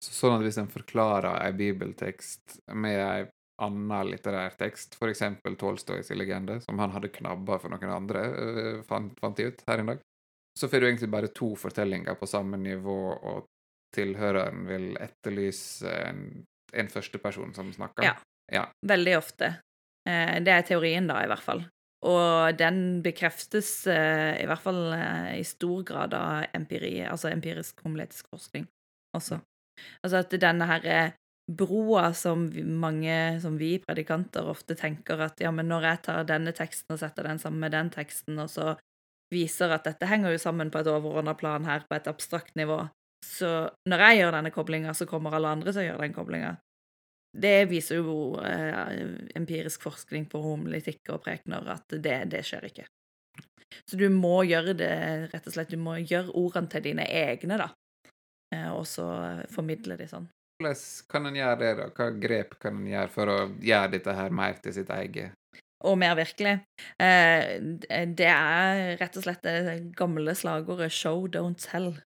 Sånn 0.04 0.36
at 0.36 0.44
hvis 0.44 0.58
en 0.60 0.72
forklarer 0.72 1.40
en 1.46 1.56
bibeltekst 1.56 2.58
med 2.76 3.00
en 3.00 3.30
annen 3.64 4.10
litterær 4.10 4.56
tekst, 4.58 4.98
f.eks. 4.98 5.22
Tolstojs 5.60 6.10
legende, 6.16 6.58
som 6.64 6.80
han 6.82 6.92
hadde 6.94 7.12
knabba 7.14 7.60
for 7.62 7.72
noen 7.72 7.92
andre, 7.94 8.24
uh, 8.34 8.82
fant, 8.88 9.14
fant 9.20 9.38
de 9.38 9.48
ut 9.48 9.62
her 9.68 9.80
en 9.80 9.92
dag. 9.94 10.02
Så 10.58 10.68
får 10.70 10.80
du 10.80 10.86
egentlig 10.88 11.10
bare 11.10 11.32
to 11.34 11.54
fortellinger 11.58 12.14
på 12.18 12.28
samme 12.30 12.58
nivå, 12.60 12.98
og 13.14 13.46
tilhøreren 13.94 14.66
vil 14.68 14.92
etterlyse 15.02 15.90
en, 15.90 16.26
en 16.72 16.90
førsteperson 16.90 17.54
som 17.54 17.72
snakker. 17.74 18.06
Ja. 18.06 18.14
ja. 18.52 18.64
Veldig 18.86 19.16
ofte. 19.18 19.54
Eh, 20.08 20.36
det 20.44 20.54
er 20.54 20.68
teorien, 20.68 21.08
da, 21.10 21.20
i 21.24 21.30
hvert 21.30 21.42
fall. 21.42 21.64
Og 22.04 22.54
den 22.60 23.00
bekreftes 23.04 23.86
eh, 23.88 24.36
i 24.42 24.46
hvert 24.48 24.62
fall 24.62 24.80
eh, 24.92 25.34
i 25.40 25.44
stor 25.48 25.82
grad 25.88 26.14
av 26.18 26.56
empiri, 26.56 26.98
altså 27.08 27.30
empirisk 27.32 27.80
homiletisk 27.86 28.28
forskning 28.34 28.66
også. 29.16 29.40
Altså 30.04 30.20
at 30.20 30.34
denne 30.42 30.68
her 30.68 31.14
broa 31.50 32.10
som 32.16 32.46
mange, 32.80 33.40
som 33.40 33.56
vi 33.60 33.78
predikanter, 33.82 34.46
ofte 34.48 34.76
tenker 34.78 35.20
at 35.26 35.40
ja, 35.42 35.50
men 35.52 35.68
når 35.68 35.88
jeg 35.88 36.02
tar 36.06 36.28
denne 36.28 36.54
teksten 36.56 36.94
og 36.94 37.00
setter 37.00 37.28
den 37.28 37.40
sammen 37.40 37.64
med 37.64 37.74
den 37.74 37.90
teksten, 37.92 38.38
og 38.40 38.52
så 38.52 38.74
viser 39.34 39.74
at 39.74 39.86
dette 39.88 40.08
henger 40.08 40.34
jo 40.34 40.42
sammen 40.42 40.70
på 40.72 40.80
et 40.80 40.90
overordna 40.90 41.34
plan 41.38 41.66
her, 41.66 41.84
på 41.88 41.98
et 41.98 42.08
abstrakt 42.10 42.54
nivå, 42.58 42.84
så 43.24 43.50
når 43.88 44.04
jeg 44.06 44.20
gjør 44.20 44.36
denne 44.36 44.52
koblinga, 44.54 44.94
så 44.94 45.06
kommer 45.08 45.34
alle 45.34 45.52
andre 45.56 45.72
til 45.72 45.82
å 45.82 45.86
gjøre 45.88 46.04
den 46.04 46.16
koblinga. 46.16 46.52
Det 47.34 47.64
viser 47.66 47.98
jo 47.98 48.36
eh, 48.46 49.00
empirisk 49.34 49.82
forskning 49.88 50.28
på 50.30 50.42
homolitikk 50.44 51.10
og 51.16 51.24
prekener 51.24 51.66
at 51.72 51.96
det, 51.98 52.18
det 52.30 52.44
skjer 52.46 52.68
ikke. 52.68 52.86
Så 53.90 53.98
du 53.98 54.06
må 54.12 54.44
gjøre 54.46 54.76
det, 54.78 54.92
rett 55.32 55.48
og 55.50 55.56
slett, 55.56 55.72
du 55.72 55.80
må 55.80 55.96
gjøre 55.98 56.34
ordene 56.38 56.70
til 56.70 56.84
dine 56.84 57.08
egne, 57.10 57.58
da, 57.58 57.68
eh, 58.54 58.70
og 58.70 58.86
så 58.86 59.08
formidle 59.50 59.98
de 59.98 60.06
sånn. 60.10 60.28
Hvordan 60.62 60.84
kan 61.10 61.26
en 61.26 61.40
gjøre 61.40 61.58
det, 61.64 61.72
da? 61.80 61.88
Hva 61.96 62.10
grep 62.22 62.54
kan 62.62 62.78
en 62.78 62.92
gjøre 62.92 63.10
for 63.10 63.32
å 63.32 63.38
gjøre 63.58 63.94
dette 63.96 64.14
her 64.14 64.36
mer 64.42 64.60
til 64.62 64.76
sitt 64.76 64.92
eget? 64.94 65.34
Og 65.84 65.98
mer 66.00 66.16
virkelig. 66.16 66.54
Eh, 67.02 67.60
det 68.16 68.30
er 68.30 68.96
rett 69.00 69.16
og 69.20 69.26
slett 69.26 69.44
det 69.44 69.92
gamle 69.98 70.32
slagordet 70.34 70.92
'show, 70.92 71.26
don't 71.28 71.60
tell'. 71.60 72.00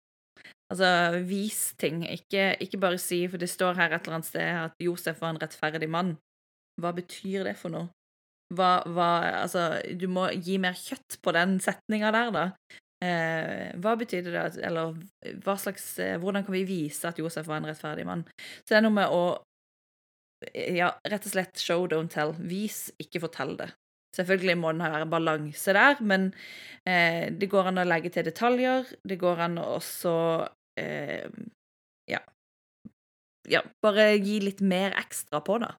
Altså, 0.71 1.21
vis 1.29 1.75
ting. 1.79 2.05
Ikke, 2.09 2.57
ikke, 2.61 2.79
bare 2.81 2.99
si, 2.99 3.27
for 3.29 3.39
det 3.39 3.51
står 3.51 3.75
her 3.75 3.93
et 3.93 4.07
eller 4.07 4.21
annet 4.21 4.31
sted 4.31 4.63
at 4.65 4.73
Josef 4.81 5.21
var 5.21 5.35
en 5.35 5.43
rettferdig 5.43 5.91
mann. 5.91 6.17
Hva 6.81 6.95
betyr 6.97 7.45
det 7.45 7.57
for 7.61 7.75
noe? 7.75 7.91
Hva, 8.55 8.83
hva 8.87 9.11
Altså, 9.43 9.83
du 10.01 10.09
må 10.09 10.29
gi 10.33 10.59
mer 10.59 10.75
kjøtt 10.79 11.21
på 11.23 11.35
den 11.37 11.59
setninga 11.61 12.11
der, 12.15 12.33
da. 12.35 12.47
Eh, 13.05 13.71
hva 13.83 13.95
betyr 14.01 14.31
det, 14.31 14.45
eller 14.65 14.95
hva 15.45 15.57
slags, 15.61 15.99
eh, 15.99 16.17
hvordan 16.21 16.45
kan 16.45 16.55
vi 16.55 16.65
vise 16.69 17.09
at 17.09 17.19
Josef 17.19 17.47
var 17.47 17.61
en 17.61 17.69
rettferdig 17.69 18.07
mann? 18.09 18.25
Så 18.63 18.73
det 18.73 18.79
er 18.81 18.87
noe 18.87 18.97
med 18.97 19.13
å 19.13 19.25
ja, 20.53 20.91
rett 21.09 21.27
og 21.27 21.35
slett 21.35 21.61
show, 21.61 21.87
don't 21.91 22.13
tell. 22.13 22.35
Vis, 22.39 22.89
ikke 23.01 23.23
fortell 23.25 23.57
det. 23.61 23.71
Selvfølgelig 24.15 24.57
må 24.61 24.71
den 24.73 24.85
være 24.85 25.09
balanse 25.11 25.75
der, 25.75 25.99
men 26.07 26.29
eh, 26.87 27.33
det 27.35 27.51
går 27.51 27.71
an 27.71 27.83
å 27.83 27.87
legge 27.89 28.13
til 28.15 28.27
detaljer. 28.29 28.93
Det 29.03 29.19
går 29.19 29.43
an 29.49 29.59
å 29.59 29.65
også 29.79 30.15
eh, 30.79 31.27
ja, 32.11 32.21
ja, 33.51 33.65
bare 33.83 34.13
gi 34.21 34.39
litt 34.45 34.63
mer 34.63 34.95
ekstra 35.01 35.43
på 35.45 35.59
da. 35.65 35.73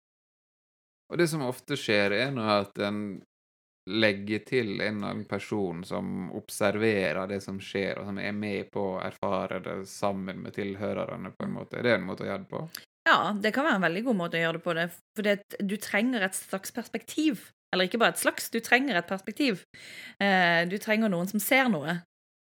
Og 1.13 1.21
det 1.21 1.30
som 1.32 1.45
ofte 1.45 1.78
skjer, 1.80 2.17
er 2.17 2.34
nå 2.34 2.43
at 2.58 2.80
en 2.84 2.99
legger 3.86 4.41
til 4.47 4.71
en 4.82 4.97
eller 4.97 5.12
annen 5.12 5.25
person 5.30 5.84
som 5.86 6.32
observerer 6.34 7.28
det 7.30 7.38
som 7.45 7.60
skjer, 7.62 7.99
og 8.01 8.10
som 8.10 8.17
er 8.19 8.34
med 8.34 8.71
på 8.73 8.82
å 8.95 9.01
erfare 9.06 9.62
det 9.62 9.75
sammen 9.89 10.41
med 10.41 10.58
tilhørerne, 10.58 11.32
på 11.38 11.45
en 11.45 11.54
måte. 11.54 11.80
Er 11.80 11.86
det 11.86 11.95
en 11.99 12.08
måte 12.08 12.25
å 12.25 12.30
gjøre 12.32 12.43
det 12.43 12.49
på? 12.49 12.63
Ja, 13.05 13.35
det 13.41 13.51
kan 13.53 13.67
være 13.67 13.77
en 13.77 13.85
veldig 13.85 14.01
god 14.07 14.17
måte 14.17 14.39
å 14.39 14.41
gjøre 14.41 14.57
det 14.57 14.63
på. 14.65 14.73
det, 14.73 14.87
For 15.15 15.63
du 15.69 15.75
trenger 15.77 16.25
et 16.25 16.37
slags 16.37 16.73
perspektiv, 16.73 17.51
Eller 17.73 17.89
ikke 17.89 17.99
bare 17.99 18.13
et 18.15 18.21
slags, 18.21 18.45
du 18.53 18.61
trenger 18.63 18.95
et 18.95 19.07
perspektiv. 19.07 19.65
Eh, 20.21 20.63
du 20.69 20.77
trenger 20.79 21.09
noen 21.11 21.27
som 21.27 21.41
ser 21.43 21.67
noe, 21.67 21.97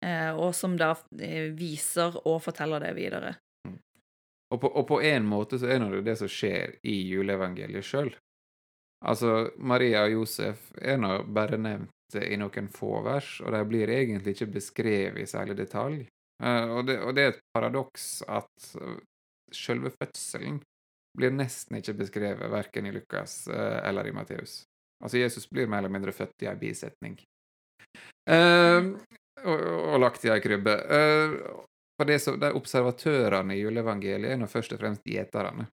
eh, 0.05 0.29
og 0.35 0.53
som 0.53 0.75
da 0.77 0.91
eh, 1.17 1.49
viser 1.55 2.19
og 2.27 2.43
forteller 2.45 2.83
det 2.83 2.91
videre. 2.93 3.31
Og 4.53 4.61
på, 4.61 4.69
og 4.69 5.01
en 5.01 5.25
måte 5.25 5.57
så 5.57 5.71
er 5.71 5.81
det 5.81 6.03
det 6.05 6.17
som 6.19 6.29
skjer 6.29 6.75
i 6.85 6.99
juleevangeliet 7.09 7.87
sjøl. 7.87 8.11
Altså, 9.01 9.49
Maria 9.57 10.03
og 10.05 10.13
Josef 10.13 10.69
er 10.77 11.01
nå 11.01 11.23
bare 11.25 11.57
nevnt 11.57 12.19
i 12.21 12.37
noen 12.37 12.69
få 12.69 13.01
vers, 13.07 13.39
og 13.41 13.55
de 13.55 13.63
blir 13.65 13.89
egentlig 13.89 14.35
ikke 14.35 14.51
beskrevet 14.59 15.23
i 15.23 15.27
særlig 15.31 15.57
detalj. 15.57 16.03
Og, 16.43 16.85
det, 16.85 16.99
og, 17.01 17.15
det, 17.15 17.23
er 17.23 17.33
et 17.33 17.43
paradoks 17.55 18.21
at 18.29 18.75
selve 19.55 19.91
fødselen 19.95 20.61
blir 21.15 21.31
nesten 21.31 21.79
ikke 21.79 21.95
beskrevet 22.01 22.51
verken 22.51 22.89
i 22.89 22.93
Lukas 22.95 23.45
uh, 23.47 23.79
eller 23.87 24.09
i 24.09 24.15
Matteus. 24.15 24.63
Altså, 25.03 25.19
Jesus 25.19 25.47
blir 25.49 25.69
mer 25.71 25.83
eller 25.83 25.93
mindre 25.93 26.15
født 26.15 26.43
i 26.43 26.49
ei 26.51 26.57
bisetning. 26.59 27.15
Uh, 28.29 28.95
og, 29.45 29.61
og, 29.61 29.95
lagt 30.01 30.25
i 30.25 30.31
ei 30.33 30.41
krybbe. 30.43 30.75
for 31.95 32.07
det 32.09 32.19
som, 32.19 32.39
de 32.39 32.51
observatørene 32.55 33.55
i 33.55 33.61
juleevangeliet 33.61 34.33
er 34.33 34.39
nå 34.39 34.47
først 34.51 34.73
og 34.75 34.81
fremst 34.81 35.07
gjeterne. 35.07 35.67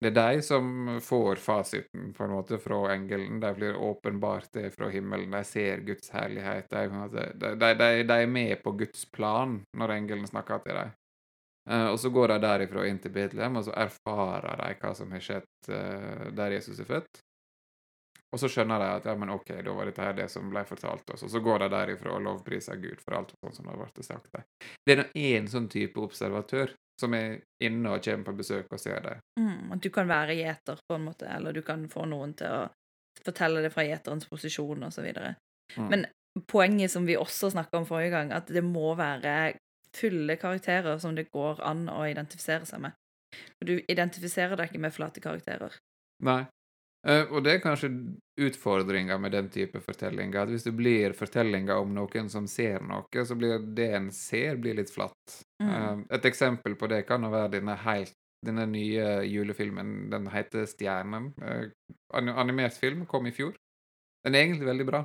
Det 0.00 0.08
er 0.08 0.14
de 0.16 0.42
som 0.42 1.00
får 1.04 1.36
fasiten 1.44 2.12
på 2.16 2.24
en 2.24 2.32
måte 2.32 2.56
fra 2.58 2.78
engelen. 2.94 3.40
De 3.40 3.50
blir 3.54 3.76
åpenbart 3.76 4.48
det 4.52 4.70
fra 4.72 4.88
himmelen. 4.88 5.30
De 5.30 5.42
ser 5.44 5.82
Guds 5.84 6.08
herlighet. 6.14 6.70
De, 6.70 6.86
de, 7.34 7.50
de, 7.74 7.90
de 8.08 8.16
er 8.16 8.30
med 8.30 8.62
på 8.62 8.72
Guds 8.80 9.04
plan 9.12 9.58
når 9.76 9.92
engelen 9.98 10.26
snakker 10.26 10.62
til 10.64 10.78
dem. 10.78 10.94
Uh, 11.70 11.88
og 11.92 11.98
så 12.02 12.10
går 12.10 12.32
de 12.32 12.38
derifra 12.42 12.86
inn 12.88 12.98
til 12.98 13.12
Betlehem, 13.14 13.58
og 13.60 13.66
så 13.68 13.74
erfarer 13.78 14.62
de 14.62 14.70
hva 14.80 14.94
som 14.98 15.12
har 15.14 15.22
skjedd 15.22 15.70
uh, 15.70 16.30
der 16.34 16.56
Jesus 16.56 16.80
er 16.82 16.88
født. 16.88 17.22
Og 18.30 18.38
så 18.38 18.50
skjønner 18.50 18.78
de 18.78 18.90
at 18.94 19.06
ja, 19.10 19.14
men 19.18 19.32
ok, 19.34 19.56
da 19.66 19.72
var 19.74 19.88
dette 19.88 20.04
her 20.04 20.14
det 20.14 20.28
som 20.30 20.50
ble 20.52 20.62
fortalt 20.66 21.08
oss. 21.14 21.24
Og 21.26 21.32
så 21.32 21.40
går 21.42 21.64
de 21.64 21.68
derifra 21.72 22.12
og 22.14 22.22
lovpriser 22.22 22.78
Gud 22.78 23.00
for 23.02 23.18
alt 23.18 23.32
sånn 23.34 23.56
som 23.56 23.66
det 23.66 23.78
blitt 23.80 24.06
sagt. 24.06 24.28
dem. 24.30 24.46
Det 24.86 24.94
er 24.94 25.02
én 25.18 25.48
sånn 25.50 25.66
type 25.70 25.98
observatør 25.98 26.76
som 27.00 27.16
er 27.16 27.40
inne 27.64 27.96
og 27.96 28.04
kommer 28.04 28.28
på 28.28 28.36
besøk 28.42 28.70
og 28.70 28.80
ser 28.80 29.02
det. 29.06 29.16
Mm, 29.40 29.72
at 29.74 29.82
du 29.82 29.90
kan 29.94 30.06
være 30.10 30.36
gjeter, 30.38 30.82
på 30.86 30.98
en 30.98 31.08
måte, 31.08 31.26
eller 31.26 31.56
du 31.56 31.62
kan 31.66 31.86
få 31.90 32.04
noen 32.10 32.36
til 32.38 32.54
å 32.54 32.68
fortelle 33.24 33.64
det 33.64 33.72
fra 33.74 33.86
gjeterens 33.88 34.28
posisjon, 34.30 34.86
osv. 34.86 35.08
Mm. 35.76 35.88
Men 35.90 36.06
poenget 36.50 36.92
som 36.92 37.08
vi 37.08 37.18
også 37.18 37.50
snakka 37.54 37.80
om 37.80 37.88
forrige 37.88 38.14
gang, 38.14 38.34
at 38.36 38.52
det 38.52 38.62
må 38.62 38.92
være 39.00 39.56
fulle 39.96 40.36
karakterer 40.40 40.98
som 40.98 41.14
det 41.16 41.30
går 41.34 41.62
an 41.66 41.88
å 41.92 42.02
identifisere 42.08 42.66
seg 42.68 42.82
med. 42.86 42.96
Du 43.62 43.76
identifiserer 43.78 44.58
deg 44.58 44.70
ikke 44.70 44.82
med 44.82 44.94
flate 44.94 45.22
karakterer. 45.22 45.76
Nei. 46.26 46.42
Uh, 47.00 47.24
og 47.32 47.44
det 47.46 47.54
er 47.54 47.62
kanskje 47.64 47.88
utfordringa 48.44 49.16
med 49.22 49.32
den 49.32 49.48
type 49.52 49.80
fortellinger. 49.80 50.42
At 50.42 50.52
hvis 50.52 50.66
det 50.66 50.74
blir 50.76 51.14
fortellinger 51.16 51.80
om 51.80 51.94
noen 51.96 52.28
som 52.32 52.48
ser 52.50 52.82
noe, 52.84 53.24
så 53.24 53.36
blir 53.38 53.62
det 53.76 53.88
en 53.96 54.10
ser, 54.12 54.58
blir 54.60 54.76
litt 54.76 54.92
flatt. 54.92 55.38
Mm. 55.62 55.70
Uh, 55.70 56.02
et 56.18 56.28
eksempel 56.28 56.76
på 56.76 56.90
det 56.92 57.06
kan 57.08 57.24
være 57.24 57.54
denne, 57.56 57.78
helt, 57.86 58.16
denne 58.44 58.66
nye 58.68 59.22
julefilmen. 59.28 60.10
Den 60.12 60.28
heter 60.34 60.68
Stjernen. 60.68 61.32
Uh, 61.40 61.72
animert 62.12 62.76
film, 62.76 63.06
kom 63.08 63.30
i 63.30 63.34
fjor. 63.34 63.56
Den 64.26 64.36
er 64.36 64.44
egentlig 64.44 64.68
veldig 64.68 64.88
bra. 64.90 65.04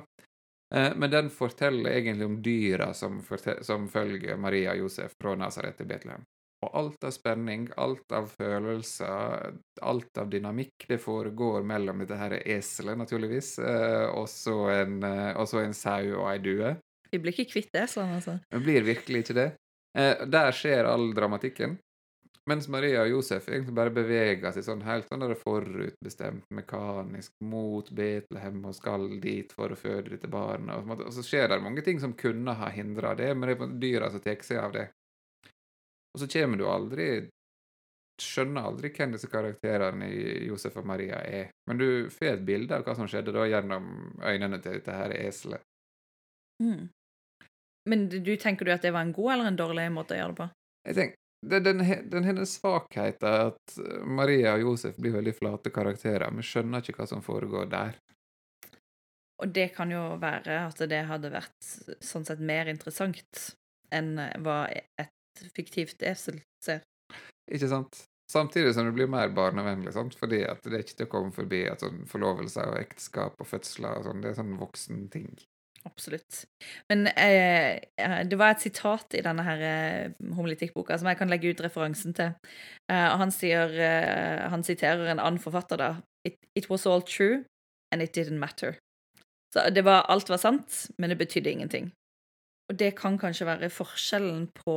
Men 0.70 1.10
den 1.12 1.28
forteller 1.30 1.92
egentlig 1.94 2.26
om 2.26 2.40
dyra 2.42 2.88
som, 2.94 3.20
som 3.62 3.84
følger 3.88 4.36
Maria 4.36 4.72
og 4.72 4.80
Josef 4.86 5.12
fra 5.14 5.36
Nazaret 5.38 5.78
til 5.78 5.86
Betlehem. 5.86 6.24
Og 6.64 6.72
alt 6.72 7.04
av 7.04 7.12
spenning, 7.12 7.66
alt 7.76 8.12
av 8.16 8.30
følelser, 8.32 9.56
alt 9.84 10.18
av 10.18 10.30
dynamikk, 10.32 10.86
det 10.88 10.98
foregår 11.02 11.66
mellom 11.68 12.00
dette 12.00 12.16
her 12.16 12.38
eselet, 12.40 12.96
naturligvis, 12.96 13.58
eh, 13.60 14.06
og 14.08 14.24
så 14.32 14.56
en, 14.72 15.02
eh, 15.04 15.36
en, 15.36 15.76
sau 15.76 16.14
og 16.16 16.30
ei 16.32 16.38
due. 16.40 16.72
Vi 17.12 17.20
blir 17.20 17.36
ikke 17.36 17.52
kvitt 17.52 17.76
eslene, 17.76 18.16
altså. 18.18 18.38
Vi 18.50 18.62
blir 18.64 18.88
virkelig 18.88 19.26
ikke 19.26 19.36
det. 19.36 19.50
Eh, 19.98 20.24
der 20.26 20.56
skjer 20.56 20.88
all 20.88 21.12
dramatikken. 21.14 21.76
Mens 22.46 22.68
Maria 22.70 23.00
og 23.02 23.10
Josef 23.10 23.48
egentlig 23.50 23.74
bare 23.74 23.90
beveger 23.90 24.52
seg 24.54 24.62
sånn 24.62 24.84
helt 24.86 25.08
sånn 25.10 25.24
forutbestemt, 25.40 26.44
mekanisk, 26.54 27.32
mot 27.42 27.88
Betlehem 27.90 28.60
og 28.70 28.76
skal 28.76 29.08
dit 29.22 29.50
for 29.50 29.74
å 29.74 29.78
føde 29.78 30.12
dette 30.12 30.30
barnet. 30.30 30.78
Og 30.78 31.10
så 31.14 31.24
skjer 31.26 31.50
det 31.50 31.58
mange 31.64 31.82
ting 31.82 31.98
som 31.98 32.14
kunne 32.14 32.54
ha 32.54 32.68
hindra 32.70 33.16
det, 33.18 33.32
men 33.34 33.50
det 33.50 33.56
er 33.58 33.74
dyra 33.82 34.12
som 34.14 34.22
tar 34.22 34.46
seg 34.46 34.62
av 34.62 34.76
det. 34.76 34.86
Og 36.14 36.22
så 36.22 36.30
kommer 36.32 36.62
du 36.62 36.68
aldri 36.70 37.08
Skjønner 38.16 38.64
aldri 38.64 38.88
hvem 38.96 39.10
disse 39.12 39.28
karakterene 39.28 40.06
i 40.08 40.46
Josef 40.46 40.78
og 40.80 40.86
Maria 40.88 41.18
er. 41.20 41.50
Men 41.68 41.76
du 41.76 42.08
får 42.08 42.30
et 42.30 42.46
bilde 42.48 42.72
av 42.72 42.86
hva 42.86 42.94
som 42.96 43.04
skjedde 43.12 43.34
da 43.36 43.42
gjennom 43.44 43.90
øynene 44.24 44.56
til 44.64 44.78
dette 44.78 44.94
her 44.96 45.12
eselet. 45.18 45.60
Mm. 46.64 46.86
Men 47.92 48.06
du 48.08 48.32
tenker 48.40 48.64
du 48.64 48.72
at 48.72 48.86
det 48.86 48.94
var 48.96 49.04
en 49.04 49.12
god 49.12 49.34
eller 49.34 49.50
en 49.50 49.60
dårlig 49.60 49.84
måte 49.92 50.16
å 50.16 50.20
gjøre 50.22 50.32
det 50.32 50.38
på? 50.40 50.48
Jeg 50.88 50.96
tenker, 50.96 51.20
det, 51.44 51.60
den, 51.60 51.82
den 52.10 52.24
hennes 52.24 52.56
svakhet 52.56 53.22
er 53.26 53.50
at 53.50 53.76
Maria 54.06 54.54
og 54.56 54.64
Josef 54.64 54.96
blir 55.00 55.14
veldig 55.18 55.34
flate 55.36 55.72
karakterer. 55.74 56.32
Vi 56.34 56.44
skjønner 56.46 56.82
ikke 56.82 57.02
hva 57.02 57.08
som 57.10 57.24
foregår 57.24 57.68
der. 57.72 57.98
Og 59.42 59.52
det 59.52 59.68
kan 59.76 59.90
jo 59.92 60.02
være 60.20 60.62
at 60.70 60.80
det 60.88 61.02
hadde 61.10 61.30
vært 61.34 61.70
sånn 62.00 62.24
sett 62.24 62.40
mer 62.40 62.70
interessant 62.72 63.50
enn 63.94 64.16
hva 64.42 64.64
et 64.72 65.42
fiktivt 65.54 66.02
esel 66.08 66.40
ser. 66.64 66.80
Ikke 67.52 67.68
sant. 67.70 68.06
Samtidig 68.26 68.72
som 68.74 68.88
det 68.88 68.94
blir 68.96 69.10
mer 69.10 69.30
barnevennlig, 69.30 69.92
sant? 69.94 70.16
fordi 70.18 70.40
at 70.48 70.64
det 70.64 70.72
er 70.72 70.82
ikke 70.82 70.96
til 70.98 71.06
å 71.06 71.12
komme 71.12 71.34
forbi 71.36 71.60
at 71.70 71.84
sånn 71.84 72.00
forlovelser 72.10 72.72
og 72.72 72.80
ekteskap 72.80 73.38
og 73.38 73.46
fødsler 73.46 74.00
og 74.00 74.08
sånn, 74.08 74.24
det 74.24 74.32
er 74.32 74.40
sånn 74.40 74.56
voksen 74.58 75.04
ting. 75.12 75.28
Absolutt. 75.86 76.44
Men 76.90 77.06
eh, 77.06 77.78
det 78.26 78.38
var 78.38 78.54
et 78.54 78.64
sitat 78.64 79.14
i 79.14 79.22
denne 79.22 79.44
her 79.46 79.62
eh, 79.62 80.16
homilitikkboka 80.34 80.98
som 80.98 81.08
jeg 81.10 81.18
kan 81.20 81.30
legge 81.30 81.52
ut 81.52 81.62
referansen 81.62 82.16
til. 82.16 82.32
Eh, 82.90 83.06
og 83.12 83.20
han 83.22 83.34
sier 83.34 83.70
eh, 83.70 84.48
Han 84.50 84.66
siterer 84.66 85.06
en 85.12 85.22
annen 85.22 85.42
forfatter, 85.42 85.78
da. 85.78 85.90
It, 86.26 86.40
it, 86.58 86.66
was 86.70 86.86
all 86.86 87.02
true, 87.02 87.44
and 87.92 88.02
it 88.02 88.16
didn't 88.16 88.42
matter. 88.42 88.80
Så 89.54 89.70
det 89.70 89.84
var, 89.86 90.02
alt 90.10 90.28
var 90.28 90.42
sant, 90.42 90.90
men 90.98 91.10
det 91.10 91.18
betydde 91.18 91.50
ingenting. 91.50 91.92
Og 92.68 92.78
det 92.78 92.96
kan 92.98 93.18
kanskje 93.18 93.46
være 93.46 93.70
forskjellen 93.70 94.48
på 94.58 94.76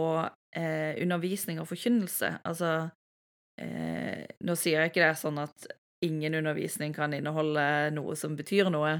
eh, 0.55 0.93
undervisning 1.01 1.59
og 1.59 1.67
forkynnelse. 1.71 2.35
Altså 2.45 2.89
eh, 3.57 4.29
Nå 4.45 4.55
sier 4.55 4.83
jeg 4.83 4.93
ikke 4.93 5.07
det 5.07 5.17
sånn 5.17 5.41
at 5.41 5.71
ingen 6.05 6.35
undervisning 6.39 6.93
kan 6.95 7.13
inneholde 7.13 7.63
noe 7.95 8.15
som 8.15 8.35
betyr 8.39 8.69
noe, 8.71 8.93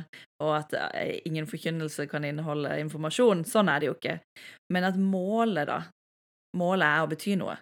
og 0.44 0.52
at 0.58 0.76
eh, 0.76 1.20
ingen 1.30 1.48
forkynnelse 1.48 2.08
kan 2.12 2.26
inneholde 2.28 2.76
informasjon. 2.82 3.46
Sånn 3.48 3.72
er 3.72 3.80
det 3.80 3.90
jo 3.90 3.96
ikke. 3.96 4.20
Men 4.74 4.90
at 4.90 5.00
målet, 5.00 5.70
da 5.70 5.80
Målet 6.58 6.88
er 6.88 7.06
å 7.06 7.10
bety 7.10 7.36
noe. 7.38 7.58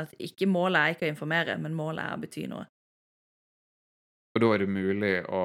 At 0.00 0.14
ikke 0.18 0.48
målet 0.50 0.80
er 0.80 0.94
ikke 0.94 1.06
å 1.06 1.12
informere, 1.12 1.58
men 1.60 1.76
målet 1.76 2.02
er 2.04 2.16
å 2.16 2.22
bety 2.22 2.46
noe. 2.50 2.64
Og 4.32 4.42
da 4.42 4.48
er 4.54 4.64
det 4.64 4.72
mulig 4.72 5.12
å 5.28 5.42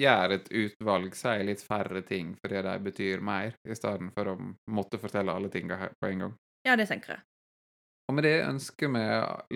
gjøre 0.00 0.40
et 0.40 0.48
utvalg, 0.64 1.14
si 1.14 1.34
litt 1.46 1.62
færre 1.62 2.02
ting 2.02 2.32
fordi 2.40 2.62
de 2.66 2.74
betyr 2.88 3.22
mer, 3.22 3.54
i 3.68 3.76
stedet 3.78 4.08
for 4.16 4.32
å 4.32 4.38
måtte 4.74 4.98
fortelle 4.98 5.36
alle 5.36 5.52
tinga 5.52 5.78
på 6.00 6.10
en 6.10 6.24
gang. 6.24 6.34
Ja, 6.66 6.74
det 6.80 6.88
tenker 6.90 7.18
jeg. 7.18 7.26
Og 8.08 8.16
med 8.16 8.26
det 8.26 8.36
ønsker 8.44 8.90
vi 8.92 9.04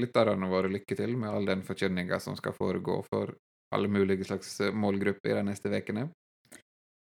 lytterne 0.01 0.49
våre 0.49 0.71
lykke 0.73 0.97
til 0.97 1.17
med 1.21 1.31
all 1.31 1.49
den 1.49 1.65
forkynninga 1.67 2.21
som 2.23 2.37
skal 2.39 2.57
foregå 2.57 3.03
for 3.09 3.35
alle 3.75 3.91
mulige 3.93 4.25
slags 4.25 4.55
målgrupper 4.73 5.35
i 5.35 5.37
de 5.37 5.45
neste 5.51 5.69
ukene. 5.69 6.09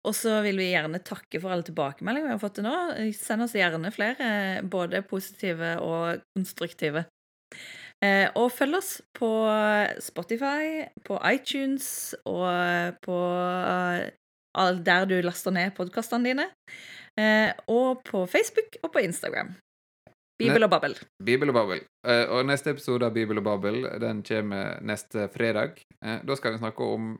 Og 0.08 0.16
så 0.16 0.38
vil 0.44 0.60
vi 0.60 0.72
gjerne 0.72 1.00
takke 1.04 1.40
for 1.40 1.54
alle 1.54 1.64
tilbakemeldinger 1.68 2.28
vi 2.28 2.36
har 2.36 2.42
fått 2.42 2.58
til 2.60 2.68
nå. 2.68 2.76
Send 3.16 3.46
oss 3.46 3.56
gjerne 3.56 3.92
flere, 3.96 4.64
både 4.64 5.04
positive 5.08 5.78
og 5.84 6.24
konstruktive. 6.36 7.06
Eh, 8.04 8.28
og 8.36 8.52
følg 8.52 8.80
oss 8.80 8.98
på 9.16 9.30
Spotify, 10.04 10.84
på 11.08 11.20
iTunes 11.30 11.88
og 12.28 13.00
på 13.04 13.20
der 14.84 15.08
du 15.10 15.16
laster 15.24 15.56
ned 15.56 15.72
podkastene 15.78 16.34
dine. 16.34 16.50
Eh, 17.20 17.54
og 17.72 18.04
på 18.04 18.26
Facebook 18.28 18.76
og 18.84 18.92
på 18.94 19.06
Instagram. 19.08 19.54
Bibel 20.41 20.65
og 20.65 20.72
babbel. 20.74 20.96
Bibel 21.24 21.52
og 21.52 21.56
babbel. 21.56 21.84
Og 22.34 22.41
neste 22.48 22.74
episode 22.74 23.06
av 23.06 23.13
Bibel 23.15 23.38
og 23.39 23.46
babbel 23.46 23.86
den 24.02 24.24
kommer 24.26 24.82
neste 24.82 25.28
fredag. 25.32 25.78
Uh, 26.02 26.19
da 26.26 26.36
skal 26.39 26.56
vi 26.56 26.63
snakke 26.63 26.88
om 26.96 27.13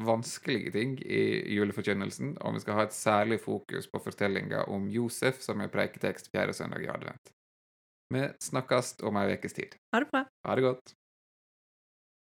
vanskelige 0.00 0.72
ting 0.72 0.94
i 1.02 1.22
juleforkynnelsen, 1.56 2.36
og 2.40 2.54
vi 2.56 2.62
skal 2.62 2.78
ha 2.78 2.86
et 2.86 2.96
særlig 2.96 3.40
fokus 3.42 3.90
på 3.90 4.00
fortellinga 4.04 4.64
om 4.72 4.88
Josef, 4.88 5.42
som 5.44 5.60
er 5.60 5.72
preiketekst 5.72 6.30
fjerde 6.32 6.54
søndag 6.56 6.86
i 6.86 6.90
advent. 6.92 7.34
Vi 8.14 8.24
snakkes 8.42 8.96
om 9.06 9.18
ei 9.20 9.36
ukes 9.36 9.54
tid. 9.54 9.76
Ha 9.94 10.02
det 10.02 10.10
bra. 10.10 10.24
Ha 10.46 10.56
det 10.58 10.66
godt. 10.66 10.94